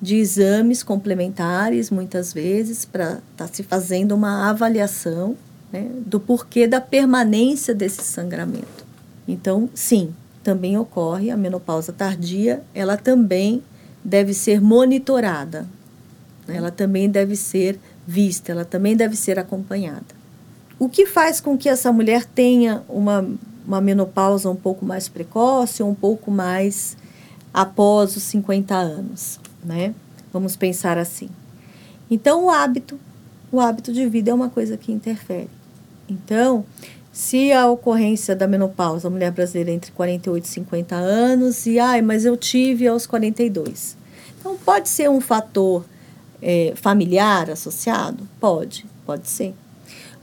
de 0.00 0.14
exames 0.14 0.84
complementares, 0.84 1.90
muitas 1.90 2.32
vezes, 2.32 2.84
para 2.84 3.14
estar 3.32 3.48
tá 3.48 3.48
se 3.52 3.64
fazendo 3.64 4.12
uma 4.12 4.48
avaliação 4.48 5.36
né, 5.72 5.90
do 6.06 6.20
porquê 6.20 6.68
da 6.68 6.80
permanência 6.80 7.74
desse 7.74 8.04
sangramento. 8.04 8.86
Então, 9.26 9.68
sim, 9.74 10.14
também 10.42 10.78
ocorre 10.78 11.30
a 11.30 11.36
menopausa 11.36 11.92
tardia, 11.92 12.62
ela 12.74 12.96
também 12.96 13.62
deve 14.02 14.32
ser 14.32 14.60
monitorada, 14.60 15.68
né? 16.46 16.56
ela 16.56 16.70
também 16.70 17.10
deve 17.10 17.36
ser 17.36 17.78
vista, 18.06 18.52
ela 18.52 18.64
também 18.64 18.96
deve 18.96 19.16
ser 19.16 19.38
acompanhada. 19.38 20.20
O 20.78 20.88
que 20.88 21.04
faz 21.06 21.40
com 21.40 21.58
que 21.58 21.68
essa 21.68 21.92
mulher 21.92 22.24
tenha 22.24 22.82
uma, 22.88 23.28
uma 23.66 23.80
menopausa 23.80 24.48
um 24.48 24.56
pouco 24.56 24.84
mais 24.84 25.08
precoce 25.08 25.82
ou 25.82 25.90
um 25.90 25.94
pouco 25.94 26.30
mais 26.30 26.96
após 27.52 28.16
os 28.16 28.22
50 28.22 28.74
anos, 28.74 29.38
né? 29.62 29.94
Vamos 30.32 30.56
pensar 30.56 30.96
assim. 30.96 31.28
Então, 32.10 32.46
o 32.46 32.50
hábito, 32.50 32.98
o 33.52 33.60
hábito 33.60 33.92
de 33.92 34.08
vida 34.08 34.30
é 34.30 34.34
uma 34.34 34.48
coisa 34.48 34.76
que 34.76 34.90
interfere. 34.90 35.50
Então, 36.08 36.64
se 37.12 37.50
a 37.52 37.68
ocorrência 37.68 38.36
da 38.36 38.46
menopausa, 38.46 39.08
a 39.08 39.10
mulher 39.10 39.32
brasileira 39.32 39.72
entre 39.72 39.90
48 39.92 40.44
e 40.44 40.48
50 40.48 40.94
anos, 40.94 41.66
e 41.66 41.78
ai, 41.78 42.00
mas 42.00 42.24
eu 42.24 42.36
tive 42.36 42.86
aos 42.86 43.04
42. 43.06 43.96
Então, 44.38 44.56
pode 44.56 44.88
ser 44.88 45.10
um 45.10 45.20
fator 45.20 45.84
é, 46.40 46.72
familiar 46.76 47.50
associado? 47.50 48.28
Pode, 48.38 48.86
pode 49.04 49.28
ser. 49.28 49.54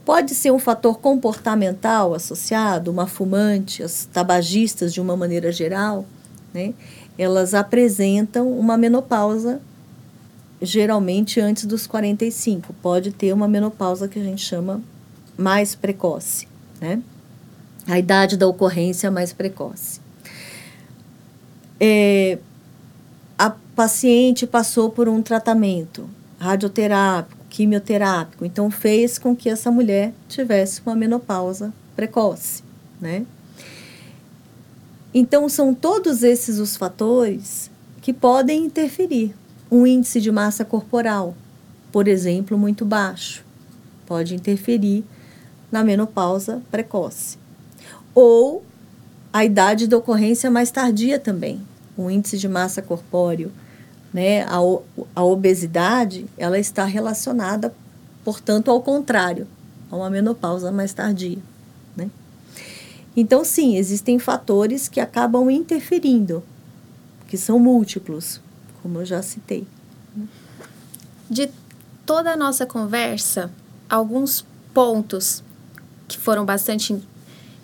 Pode 0.02 0.34
ser 0.34 0.50
um 0.50 0.58
fator 0.58 0.98
comportamental 0.98 2.14
associado, 2.14 2.90
uma 2.90 3.06
fumante, 3.06 3.82
as 3.82 4.06
tabagistas 4.06 4.94
de 4.94 5.00
uma 5.00 5.14
maneira 5.14 5.52
geral, 5.52 6.06
né? 6.54 6.72
Elas 7.18 7.52
apresentam 7.52 8.50
uma 8.50 8.78
menopausa 8.78 9.60
geralmente 10.62 11.38
antes 11.38 11.66
dos 11.66 11.86
45. 11.86 12.72
Pode 12.80 13.12
ter 13.12 13.34
uma 13.34 13.46
menopausa 13.46 14.08
que 14.08 14.18
a 14.18 14.22
gente 14.22 14.42
chama 14.42 14.80
mais 15.36 15.74
precoce 15.74 16.47
né? 16.80 17.02
A 17.86 17.98
idade 17.98 18.36
da 18.36 18.46
ocorrência 18.46 19.10
mais 19.10 19.32
precoce. 19.32 20.00
É, 21.80 22.38
a 23.38 23.50
paciente 23.50 24.46
passou 24.46 24.90
por 24.90 25.08
um 25.08 25.22
tratamento 25.22 26.08
radioterápico, 26.38 27.38
quimioterápico, 27.48 28.44
então 28.44 28.70
fez 28.70 29.18
com 29.18 29.34
que 29.34 29.48
essa 29.48 29.70
mulher 29.70 30.12
tivesse 30.28 30.80
uma 30.84 30.94
menopausa 30.94 31.72
precoce, 31.96 32.62
né? 33.00 33.24
Então 35.12 35.48
são 35.48 35.72
todos 35.72 36.22
esses 36.22 36.58
os 36.58 36.76
fatores 36.76 37.70
que 38.02 38.12
podem 38.12 38.66
interferir, 38.66 39.34
um 39.70 39.86
índice 39.86 40.20
de 40.20 40.30
massa 40.30 40.64
corporal, 40.64 41.34
por 41.90 42.06
exemplo, 42.06 42.58
muito 42.58 42.84
baixo. 42.84 43.44
Pode 44.06 44.34
interferir 44.34 45.04
na 45.70 45.84
menopausa 45.84 46.62
precoce. 46.70 47.38
Ou 48.14 48.64
a 49.32 49.44
idade 49.44 49.86
da 49.86 49.96
ocorrência 49.96 50.50
mais 50.50 50.70
tardia 50.70 51.18
também. 51.18 51.60
O 51.96 52.10
índice 52.10 52.38
de 52.38 52.48
massa 52.48 52.80
corpóreo, 52.80 53.52
né, 54.12 54.42
a, 54.44 54.56
a 55.14 55.24
obesidade, 55.24 56.26
ela 56.36 56.58
está 56.58 56.84
relacionada, 56.84 57.74
portanto, 58.24 58.70
ao 58.70 58.80
contrário, 58.80 59.46
a 59.90 59.96
uma 59.96 60.08
menopausa 60.08 60.72
mais 60.72 60.92
tardia. 60.92 61.38
Né? 61.96 62.10
Então, 63.16 63.44
sim, 63.44 63.76
existem 63.76 64.18
fatores 64.18 64.88
que 64.88 65.00
acabam 65.00 65.50
interferindo, 65.50 66.42
que 67.26 67.36
são 67.36 67.58
múltiplos, 67.58 68.40
como 68.82 69.00
eu 69.00 69.04
já 69.04 69.22
citei. 69.22 69.66
De 71.28 71.50
toda 72.06 72.32
a 72.32 72.36
nossa 72.36 72.64
conversa, 72.64 73.50
alguns 73.88 74.46
pontos 74.72 75.42
que 76.08 76.18
foram 76.18 76.44
bastante 76.44 76.98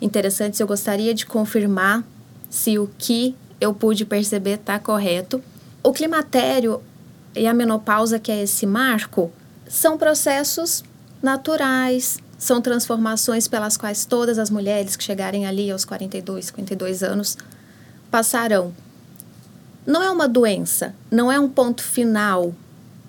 interessantes, 0.01 0.59
eu 0.59 0.67
gostaria 0.67 1.13
de 1.13 1.25
confirmar 1.25 2.03
se 2.49 2.77
o 2.77 2.89
que 2.97 3.35
eu 3.59 3.73
pude 3.73 4.05
perceber 4.05 4.59
está 4.59 4.79
correto. 4.79 5.41
O 5.83 5.91
climatério 5.91 6.81
e 7.35 7.47
a 7.47 7.53
menopausa, 7.53 8.19
que 8.19 8.31
é 8.31 8.43
esse 8.43 8.65
marco, 8.65 9.31
são 9.67 9.97
processos 9.97 10.83
naturais, 11.21 12.19
são 12.37 12.61
transformações 12.61 13.47
pelas 13.47 13.75
quais 13.75 14.05
todas 14.05 14.37
as 14.37 14.49
mulheres 14.49 14.95
que 14.95 15.03
chegarem 15.03 15.45
ali 15.45 15.71
aos 15.71 15.83
42, 15.83 16.45
52 16.45 17.03
anos 17.03 17.37
passarão. 18.11 18.73
Não 19.85 20.01
é 20.01 20.09
uma 20.09 20.27
doença, 20.27 20.93
não 21.11 21.31
é 21.31 21.39
um 21.39 21.49
ponto 21.49 21.83
final 21.83 22.53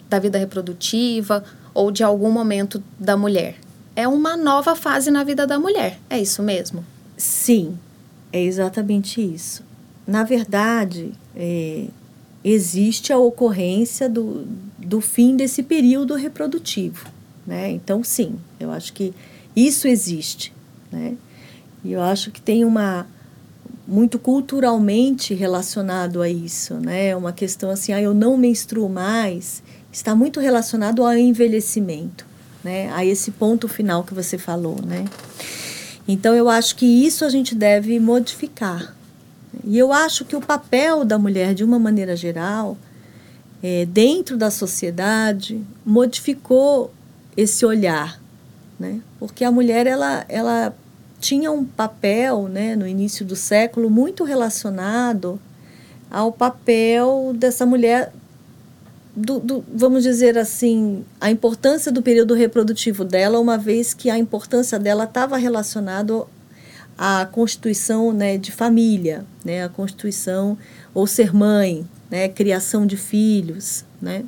da 0.09 0.19
vida 0.19 0.39
reprodutiva 0.39 1.45
ou 1.75 1.91
de 1.91 2.03
algum 2.03 2.31
momento 2.31 2.83
da 2.99 3.17
mulher. 3.17 3.66
É 3.97 4.07
uma 4.07 4.37
nova 4.37 4.77
fase 4.77 5.11
na 5.11 5.25
vida 5.25 5.47
da 5.47 5.59
mulher. 5.59 5.99
É 6.09 6.21
isso 6.21 6.43
mesmo? 6.43 6.85
Sim, 7.17 7.79
é 8.31 8.43
exatamente 8.43 9.21
isso. 9.21 9.65
Na 10.07 10.23
verdade, 10.23 11.13
é, 11.35 11.87
existe 12.45 13.13
a 13.13 13.19
ocorrência 13.19 14.09
do, 14.09 14.47
do 14.79 15.01
fim 15.01 15.35
desse 15.35 15.63
período 15.63 16.15
reprodutivo. 16.15 17.07
Né? 17.47 17.71
Então, 17.71 18.05
sim, 18.05 18.37
eu 18.61 18.71
acho 18.71 18.93
que 18.93 19.15
isso 19.55 19.89
existe. 19.89 20.53
Né? 20.93 21.17
E 21.83 21.93
eu 21.93 22.03
acho 22.03 22.31
que 22.31 22.41
tem 22.41 22.65
uma. 22.65 23.07
muito 23.87 24.19
culturalmente 24.19 25.33
relacionado 25.33 26.21
a 26.21 26.29
isso. 26.29 26.75
Né? 26.75 27.17
Uma 27.17 27.33
questão 27.33 27.71
assim, 27.71 27.93
ah, 27.93 28.03
eu 28.03 28.13
não 28.13 28.37
menstruo 28.37 28.89
mais, 28.89 29.63
está 29.93 30.15
muito 30.15 30.39
relacionado 30.39 31.05
ao 31.05 31.17
envelhecimento, 31.17 32.27
né? 32.67 32.91
a 32.93 33.05
esse 33.05 33.31
ponto 33.31 33.69
final 33.69 34.03
que 34.03 34.13
você 34.13 34.37
falou. 34.37 34.77
Né? 34.85 35.05
Então, 36.09 36.35
eu 36.35 36.49
acho 36.49 36.75
que 36.75 36.85
isso 36.85 37.25
a 37.25 37.29
gente 37.29 37.55
deve 37.55 38.01
modificar. 38.01 38.95
E 39.65 39.79
eu 39.79 39.93
acho 39.93 40.25
que 40.25 40.35
o 40.35 40.41
papel 40.41 41.05
da 41.05 41.19
mulher, 41.19 41.55
de 41.55 41.63
uma 41.63 41.79
maneira 41.79 42.17
geral, 42.17 42.77
é, 43.63 43.87
dentro 43.87 44.37
da 44.37 44.51
sociedade, 44.51 45.65
modificou 45.85 46.93
esse 47.37 47.65
olhar, 47.65 48.21
né? 48.79 49.01
Porque 49.19 49.45
a 49.45 49.51
mulher 49.51 49.87
ela, 49.87 50.25
ela 50.29 50.75
tinha 51.21 51.51
um 51.51 51.65
papel, 51.65 52.49
né, 52.49 52.77
no 52.77 52.87
início 52.87 53.25
do 53.25 53.35
século 53.37 53.91
muito 53.91 54.25
relacionado 54.25 55.41
ao 56.11 56.31
papel 56.31 57.33
dessa 57.35 57.67
mulher 57.67 58.13
do, 59.17 59.41
do, 59.41 59.65
vamos 59.75 60.03
dizer 60.03 60.37
assim, 60.37 61.03
a 61.19 61.31
importância 61.31 61.91
do 61.91 62.03
período 62.03 62.35
reprodutivo 62.35 63.03
dela, 63.03 63.41
uma 63.41 63.57
vez 63.57 63.95
que 63.95 64.11
a 64.11 64.19
importância 64.19 64.79
dela 64.79 65.05
estava 65.05 65.39
relacionado 65.39 66.29
à 66.99 67.25
constituição 67.25 68.13
né, 68.13 68.37
de 68.37 68.53
família, 68.53 69.25
né, 69.43 69.65
a 69.65 69.71
constituição 69.71 70.59
ou 70.93 71.07
ser 71.07 71.35
mãe, 71.35 71.89
né, 72.11 72.29
criação 72.29 72.87
de 72.87 72.99
filhos, 72.99 73.87
né. 74.03 74.23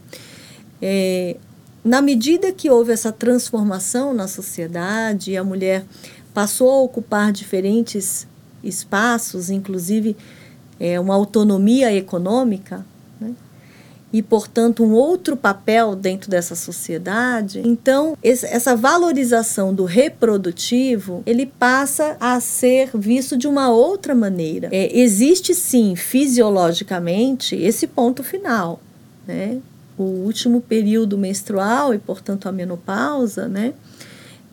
É, 0.80 1.36
na 1.84 2.00
medida 2.00 2.50
que 2.50 2.70
houve 2.70 2.92
essa 2.92 3.12
transformação 3.12 4.14
na 4.14 4.26
sociedade, 4.26 5.36
a 5.36 5.44
mulher 5.44 5.84
passou 6.32 6.70
a 6.70 6.82
ocupar 6.82 7.30
diferentes 7.30 8.26
espaços, 8.62 9.50
inclusive 9.50 10.16
é, 10.78 10.98
uma 10.98 11.14
autonomia 11.14 11.92
econômica, 11.92 12.84
né? 13.20 13.34
E, 14.12 14.22
portanto, 14.22 14.82
um 14.82 14.92
outro 14.92 15.36
papel 15.36 15.94
dentro 15.94 16.30
dessa 16.30 16.54
sociedade. 16.54 17.60
Então, 17.64 18.16
essa 18.22 18.74
valorização 18.74 19.74
do 19.74 19.84
reprodutivo, 19.84 21.22
ele 21.26 21.44
passa 21.44 22.16
a 22.18 22.40
ser 22.40 22.90
visto 22.94 23.36
de 23.36 23.46
uma 23.46 23.68
outra 23.70 24.14
maneira. 24.14 24.68
É, 24.72 24.98
existe, 24.98 25.54
sim, 25.54 25.94
fisiologicamente, 25.94 27.54
esse 27.54 27.86
ponto 27.86 28.22
final, 28.22 28.80
né? 29.26 29.58
o 29.98 30.04
último 30.04 30.60
período 30.60 31.18
menstrual 31.18 31.92
e, 31.92 31.98
portanto, 31.98 32.48
a 32.48 32.52
menopausa, 32.52 33.48
né? 33.48 33.74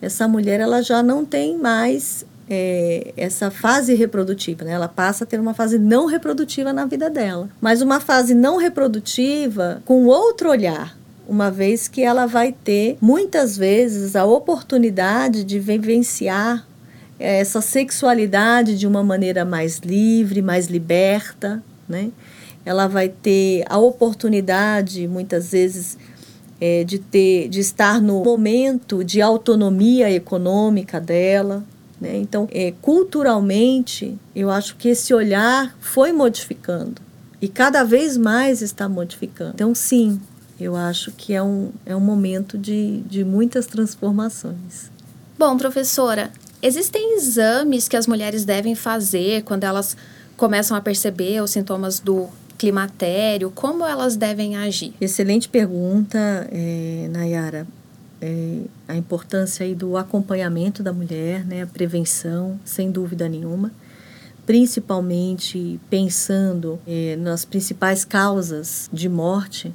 Essa 0.02 0.28
mulher 0.28 0.60
ela 0.60 0.82
já 0.82 1.02
não 1.02 1.24
tem 1.24 1.58
mais 1.58 2.26
é, 2.50 3.14
essa 3.18 3.50
fase 3.50 3.94
reprodutiva, 3.96 4.64
né? 4.64 4.72
Ela 4.72 4.88
passa 4.88 5.24
a 5.24 5.28
ter 5.28 5.40
uma 5.40 5.54
fase 5.54 5.80
não 5.80 6.06
reprodutiva 6.06 6.72
na 6.72 6.86
vida 6.86 7.10
dela, 7.10 7.50
mas 7.60 7.82
uma 7.82 8.00
fase 8.00 8.34
não 8.34 8.58
reprodutiva 8.58 9.82
com 9.86 10.06
outro 10.06 10.50
olhar, 10.50 10.98
uma 11.28 11.50
vez 11.50 11.88
que 11.88 12.04
ela 12.04 12.26
vai 12.26 12.52
ter 12.52 12.98
muitas 13.02 13.58
vezes 13.58 14.16
a 14.16 14.26
oportunidade 14.26 15.44
de 15.44 15.60
vivenciar 15.60 16.66
essa 17.18 17.62
sexualidade 17.62 18.78
de 18.78 18.86
uma 18.86 19.02
maneira 19.02 19.46
mais 19.46 19.80
livre, 19.80 20.42
mais 20.42 20.68
liberta, 20.68 21.64
né? 21.88 22.12
ela 22.66 22.88
vai 22.88 23.08
ter 23.08 23.64
a 23.70 23.78
oportunidade, 23.78 25.08
muitas 25.08 25.52
vezes, 25.52 25.98
é, 26.60 26.84
de, 26.84 26.98
ter, 26.98 27.48
de 27.48 27.60
estar 27.60 28.02
no 28.02 28.24
momento 28.24 29.04
de 29.04 29.22
autonomia 29.22 30.12
econômica 30.12 31.00
dela. 31.00 31.64
Né? 32.00 32.18
Então, 32.18 32.48
é, 32.52 32.74
culturalmente, 32.82 34.18
eu 34.36 34.50
acho 34.50 34.76
que 34.76 34.90
esse 34.90 35.14
olhar 35.14 35.76
foi 35.80 36.12
modificando 36.12 37.02
e 37.42 37.48
cada 37.48 37.84
vez 37.84 38.18
mais 38.18 38.62
está 38.62 38.90
modificando. 38.90 39.52
Então, 39.56 39.74
sim, 39.74 40.20
eu 40.60 40.76
acho 40.76 41.12
que 41.12 41.34
é 41.34 41.42
um, 41.42 41.72
é 41.86 41.96
um 41.96 42.00
momento 42.00 42.58
de, 42.58 43.02
de 43.02 43.24
muitas 43.24 43.66
transformações. 43.66 44.90
Bom, 45.38 45.58
professora, 45.58 46.32
existem 46.62 47.16
exames 47.16 47.88
que 47.88 47.98
as 47.98 48.08
mulheres 48.08 48.46
devem 48.46 48.74
fazer 48.74 49.44
quando 49.44 49.64
elas 49.64 49.96
começam 50.38 50.76
a 50.76 50.82
perceber 50.82 51.42
os 51.42 51.52
sintomas 51.52 52.00
do 52.00 52.28
climatério? 52.58 53.52
Como 53.52 53.86
elas 53.86 54.16
devem 54.16 54.56
agir? 54.56 54.94
Excelente 55.00 55.50
pergunta, 55.50 56.18
é, 56.52 57.08
Nayara. 57.12 57.68
É, 58.22 58.62
a 58.88 58.96
importância 58.96 59.66
aí 59.66 59.76
do 59.76 59.98
acompanhamento 59.98 60.82
da 60.82 60.94
mulher, 60.94 61.46
né, 61.46 61.64
a 61.64 61.68
prevenção, 61.68 62.60
sem 62.64 62.90
dúvida 62.90 63.28
nenhuma, 63.28 63.72
principalmente 64.46 65.80
pensando 65.90 66.80
é, 66.88 67.16
nas 67.18 67.44
principais 67.44 68.06
causas 68.06 68.90
de 68.94 69.10
morte 69.10 69.74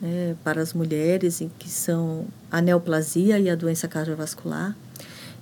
né, 0.00 0.36
para 0.44 0.60
as 0.60 0.72
mulheres, 0.72 1.42
que 1.58 1.68
são 1.68 2.26
a 2.50 2.60
neoplasia 2.60 3.38
e 3.38 3.48
a 3.48 3.54
doença 3.54 3.88
cardiovascular. 3.88 4.76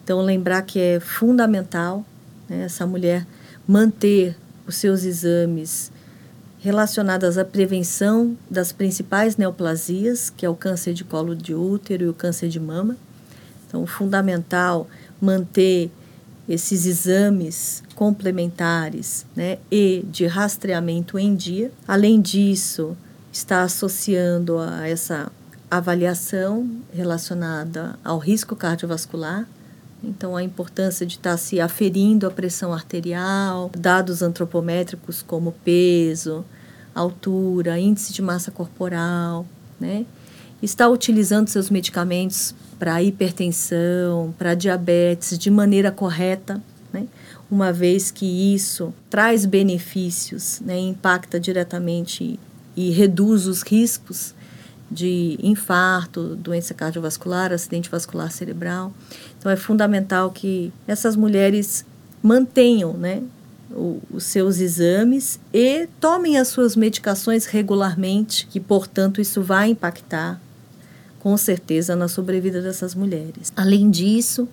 Então, 0.04 0.20
lembrar 0.20 0.62
que 0.62 0.78
é 0.78 1.00
fundamental 1.00 2.04
né, 2.48 2.64
essa 2.64 2.86
mulher 2.86 3.26
manter 3.66 4.36
os 4.66 4.76
seus 4.76 5.04
exames 5.04 5.90
relacionadas 6.60 7.38
à 7.38 7.44
prevenção 7.44 8.36
das 8.50 8.70
principais 8.70 9.36
neoplasias, 9.36 10.30
que 10.30 10.44
é 10.44 10.48
o 10.48 10.54
câncer 10.54 10.92
de 10.92 11.04
colo 11.04 11.34
de 11.34 11.54
útero 11.54 12.04
e 12.04 12.08
o 12.08 12.14
câncer 12.14 12.48
de 12.48 12.60
mama. 12.60 12.96
Então, 13.66 13.86
fundamental 13.86 14.86
manter 15.20 15.90
esses 16.48 16.84
exames 16.84 17.82
complementares 17.94 19.24
né, 19.36 19.58
e 19.70 20.04
de 20.10 20.26
rastreamento 20.26 21.18
em 21.18 21.34
dia. 21.34 21.70
Além 21.86 22.20
disso, 22.20 22.96
está 23.32 23.62
associando 23.62 24.58
a 24.58 24.88
essa 24.88 25.30
avaliação 25.70 26.68
relacionada 26.92 27.98
ao 28.04 28.18
risco 28.18 28.56
cardiovascular. 28.56 29.46
Então, 30.02 30.34
a 30.34 30.42
importância 30.42 31.04
de 31.04 31.14
estar 31.16 31.36
se 31.36 31.60
aferindo 31.60 32.26
a 32.26 32.30
pressão 32.30 32.72
arterial, 32.72 33.70
dados 33.76 34.22
antropométricos 34.22 35.22
como 35.22 35.52
peso, 35.64 36.44
altura, 36.94 37.78
índice 37.78 38.12
de 38.12 38.22
massa 38.22 38.50
corporal, 38.50 39.46
né? 39.78 40.06
Está 40.62 40.88
utilizando 40.88 41.48
seus 41.48 41.70
medicamentos 41.70 42.54
para 42.78 43.02
hipertensão, 43.02 44.34
para 44.38 44.54
diabetes 44.54 45.38
de 45.38 45.50
maneira 45.50 45.90
correta, 45.90 46.62
né? 46.92 47.06
Uma 47.50 47.72
vez 47.72 48.10
que 48.10 48.54
isso 48.54 48.94
traz 49.08 49.44
benefícios, 49.44 50.60
né? 50.60 50.78
Impacta 50.78 51.38
diretamente 51.38 52.38
e 52.76 52.90
reduz 52.90 53.46
os 53.46 53.62
riscos 53.62 54.34
de 54.90 55.38
infarto, 55.42 56.34
doença 56.36 56.74
cardiovascular, 56.74 57.52
acidente 57.52 57.88
vascular 57.88 58.30
cerebral. 58.32 58.92
Então 59.38 59.50
é 59.50 59.56
fundamental 59.56 60.30
que 60.30 60.72
essas 60.86 61.14
mulheres 61.14 61.84
mantenham, 62.22 62.94
né, 62.94 63.22
o, 63.70 64.00
os 64.10 64.24
seus 64.24 64.58
exames 64.58 65.38
e 65.52 65.88
tomem 66.00 66.38
as 66.38 66.48
suas 66.48 66.74
medicações 66.74 67.46
regularmente, 67.46 68.46
que 68.46 68.58
portanto 68.58 69.20
isso 69.20 69.40
vai 69.42 69.70
impactar 69.70 70.40
com 71.20 71.36
certeza 71.36 71.94
na 71.94 72.08
sobrevida 72.08 72.60
dessas 72.60 72.94
mulheres. 72.94 73.52
Além 73.54 73.90
disso, 73.90 74.48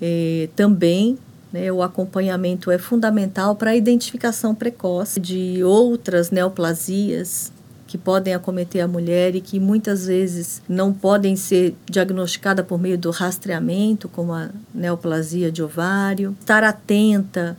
eh, 0.00 0.48
também 0.56 1.18
né, 1.52 1.70
o 1.70 1.82
acompanhamento 1.82 2.70
é 2.70 2.78
fundamental 2.78 3.54
para 3.54 3.70
a 3.70 3.76
identificação 3.76 4.54
precoce 4.54 5.20
de 5.20 5.62
outras 5.62 6.30
neoplasias 6.30 7.52
que 7.90 7.98
podem 7.98 8.32
acometer 8.32 8.82
a 8.82 8.86
mulher 8.86 9.34
e 9.34 9.40
que 9.40 9.58
muitas 9.58 10.06
vezes 10.06 10.62
não 10.68 10.92
podem 10.92 11.34
ser 11.34 11.74
diagnosticadas 11.90 12.64
por 12.64 12.78
meio 12.78 12.96
do 12.96 13.10
rastreamento, 13.10 14.08
como 14.08 14.32
a 14.32 14.48
neoplasia 14.72 15.50
de 15.50 15.60
ovário. 15.60 16.36
Estar 16.38 16.62
atenta 16.62 17.58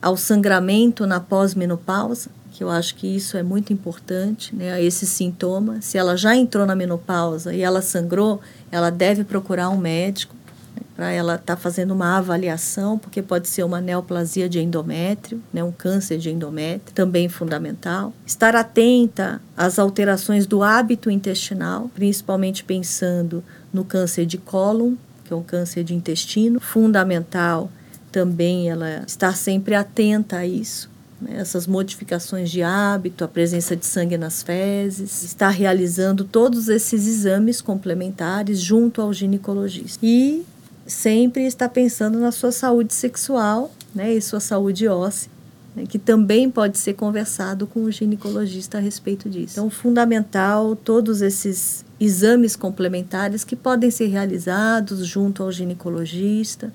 ao 0.00 0.16
sangramento 0.16 1.06
na 1.06 1.20
pós-menopausa, 1.20 2.30
que 2.52 2.64
eu 2.64 2.70
acho 2.70 2.94
que 2.94 3.06
isso 3.06 3.36
é 3.36 3.42
muito 3.42 3.70
importante, 3.70 4.56
né, 4.56 4.82
esse 4.82 5.04
sintoma. 5.04 5.78
Se 5.82 5.98
ela 5.98 6.16
já 6.16 6.34
entrou 6.34 6.64
na 6.64 6.74
menopausa 6.74 7.52
e 7.52 7.60
ela 7.60 7.82
sangrou, 7.82 8.40
ela 8.72 8.88
deve 8.88 9.24
procurar 9.24 9.68
um 9.68 9.76
médico 9.76 10.34
para 10.96 11.10
ela 11.10 11.34
estar 11.34 11.56
tá 11.56 11.60
fazendo 11.60 11.92
uma 11.92 12.16
avaliação, 12.16 12.98
porque 12.98 13.20
pode 13.20 13.48
ser 13.48 13.64
uma 13.64 13.80
neoplasia 13.80 14.48
de 14.48 14.60
endométrio, 14.60 15.42
né, 15.52 15.62
um 15.62 15.72
câncer 15.72 16.18
de 16.18 16.30
endométrio, 16.30 16.94
também 16.94 17.28
fundamental. 17.28 18.12
Estar 18.24 18.54
atenta 18.54 19.40
às 19.56 19.78
alterações 19.78 20.46
do 20.46 20.62
hábito 20.62 21.10
intestinal, 21.10 21.90
principalmente 21.94 22.62
pensando 22.62 23.42
no 23.72 23.84
câncer 23.84 24.24
de 24.24 24.38
cólon, 24.38 24.94
que 25.24 25.32
é 25.32 25.36
um 25.36 25.42
câncer 25.42 25.82
de 25.82 25.94
intestino, 25.94 26.60
fundamental 26.60 27.70
também 28.14 28.70
ela 28.70 29.02
estar 29.04 29.36
sempre 29.36 29.74
atenta 29.74 30.36
a 30.36 30.46
isso. 30.46 30.88
Né, 31.20 31.36
essas 31.38 31.66
modificações 31.66 32.48
de 32.48 32.62
hábito, 32.62 33.24
a 33.24 33.28
presença 33.28 33.74
de 33.74 33.84
sangue 33.84 34.16
nas 34.16 34.40
fezes, 34.40 35.24
estar 35.24 35.48
realizando 35.48 36.22
todos 36.22 36.68
esses 36.68 37.08
exames 37.08 37.60
complementares 37.60 38.60
junto 38.60 39.02
ao 39.02 39.12
ginecologista. 39.12 39.98
E 40.00 40.44
sempre 40.86 41.46
está 41.46 41.68
pensando 41.68 42.18
na 42.18 42.30
sua 42.30 42.52
saúde 42.52 42.92
sexual 42.94 43.70
né, 43.94 44.12
e 44.12 44.20
sua 44.20 44.40
saúde 44.40 44.86
óssea, 44.86 45.30
né, 45.74 45.84
que 45.86 45.98
também 45.98 46.50
pode 46.50 46.78
ser 46.78 46.94
conversado 46.94 47.66
com 47.66 47.84
o 47.84 47.90
ginecologista 47.90 48.78
a 48.78 48.80
respeito 48.80 49.30
disso. 49.30 49.54
Então, 49.54 49.70
fundamental 49.70 50.76
todos 50.76 51.22
esses 51.22 51.84
exames 51.98 52.56
complementares 52.56 53.44
que 53.44 53.56
podem 53.56 53.90
ser 53.90 54.08
realizados 54.08 55.06
junto 55.06 55.42
ao 55.42 55.52
ginecologista, 55.52 56.72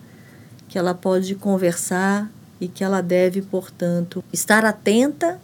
que 0.68 0.78
ela 0.78 0.94
pode 0.94 1.36
conversar 1.36 2.32
e 2.60 2.68
que 2.68 2.84
ela 2.84 3.02
deve, 3.02 3.42
portanto, 3.42 4.24
estar 4.34 4.66
atenta 4.66 5.40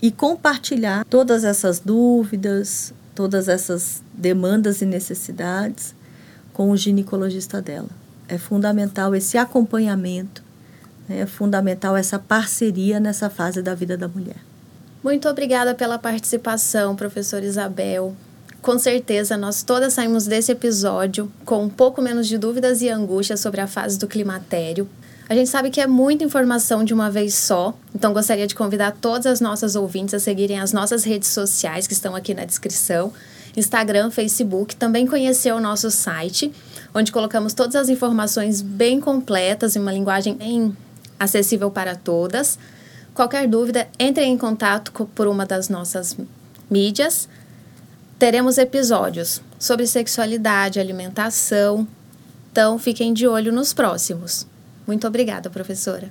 e 0.00 0.10
compartilhar 0.10 1.04
todas 1.04 1.44
essas 1.44 1.80
dúvidas, 1.80 2.92
todas 3.14 3.48
essas 3.48 4.02
demandas 4.12 4.82
e 4.82 4.86
necessidades 4.86 5.94
com 6.52 6.70
o 6.70 6.76
ginecologista 6.76 7.60
dela 7.62 8.05
é 8.28 8.38
fundamental 8.38 9.14
esse 9.14 9.38
acompanhamento, 9.38 10.42
né? 11.08 11.20
é 11.20 11.26
fundamental 11.26 11.96
essa 11.96 12.18
parceria 12.18 12.98
nessa 12.98 13.30
fase 13.30 13.62
da 13.62 13.74
vida 13.74 13.96
da 13.96 14.08
mulher. 14.08 14.36
Muito 15.02 15.28
obrigada 15.28 15.74
pela 15.74 15.98
participação, 15.98 16.96
professora 16.96 17.44
Isabel. 17.44 18.16
Com 18.60 18.78
certeza, 18.78 19.36
nós 19.36 19.62
todas 19.62 19.92
saímos 19.92 20.26
desse 20.26 20.50
episódio 20.50 21.30
com 21.44 21.62
um 21.62 21.68
pouco 21.68 22.02
menos 22.02 22.26
de 22.26 22.36
dúvidas 22.36 22.82
e 22.82 22.88
angústias 22.88 23.38
sobre 23.38 23.60
a 23.60 23.66
fase 23.68 23.98
do 23.98 24.08
climatério. 24.08 24.88
A 25.28 25.34
gente 25.34 25.48
sabe 25.48 25.70
que 25.70 25.80
é 25.80 25.86
muita 25.86 26.24
informação 26.24 26.84
de 26.84 26.94
uma 26.94 27.10
vez 27.10 27.34
só, 27.34 27.76
então 27.94 28.12
gostaria 28.12 28.46
de 28.46 28.54
convidar 28.54 28.96
todas 29.00 29.26
as 29.26 29.40
nossas 29.40 29.76
ouvintes 29.76 30.14
a 30.14 30.18
seguirem 30.18 30.58
as 30.58 30.72
nossas 30.72 31.04
redes 31.04 31.28
sociais 31.28 31.86
que 31.86 31.92
estão 31.92 32.14
aqui 32.14 32.34
na 32.34 32.44
descrição 32.44 33.12
Instagram, 33.56 34.10
Facebook, 34.10 34.76
também 34.76 35.06
conhecer 35.06 35.52
o 35.52 35.60
nosso 35.60 35.90
site, 35.90 36.52
onde 36.96 37.12
colocamos 37.12 37.52
todas 37.52 37.76
as 37.76 37.90
informações 37.90 38.62
bem 38.62 38.98
completas 38.98 39.76
em 39.76 39.78
uma 39.78 39.92
linguagem 39.92 40.34
bem 40.34 40.74
acessível 41.20 41.70
para 41.70 41.94
todas. 41.94 42.58
Qualquer 43.12 43.46
dúvida, 43.46 43.86
entre 43.98 44.24
em 44.24 44.36
contato 44.38 45.06
por 45.14 45.26
uma 45.26 45.44
das 45.44 45.68
nossas 45.68 46.16
mídias. 46.70 47.28
Teremos 48.18 48.56
episódios 48.56 49.42
sobre 49.58 49.86
sexualidade, 49.86 50.80
alimentação. 50.80 51.86
Então, 52.50 52.78
fiquem 52.78 53.12
de 53.12 53.26
olho 53.26 53.52
nos 53.52 53.74
próximos. 53.74 54.46
Muito 54.86 55.06
obrigada, 55.06 55.50
professora. 55.50 56.08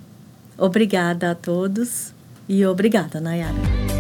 Obrigada 0.56 1.32
a 1.32 1.36
todos 1.36 2.14
e 2.48 2.64
obrigada, 2.64 3.20
Nayara. 3.20 3.95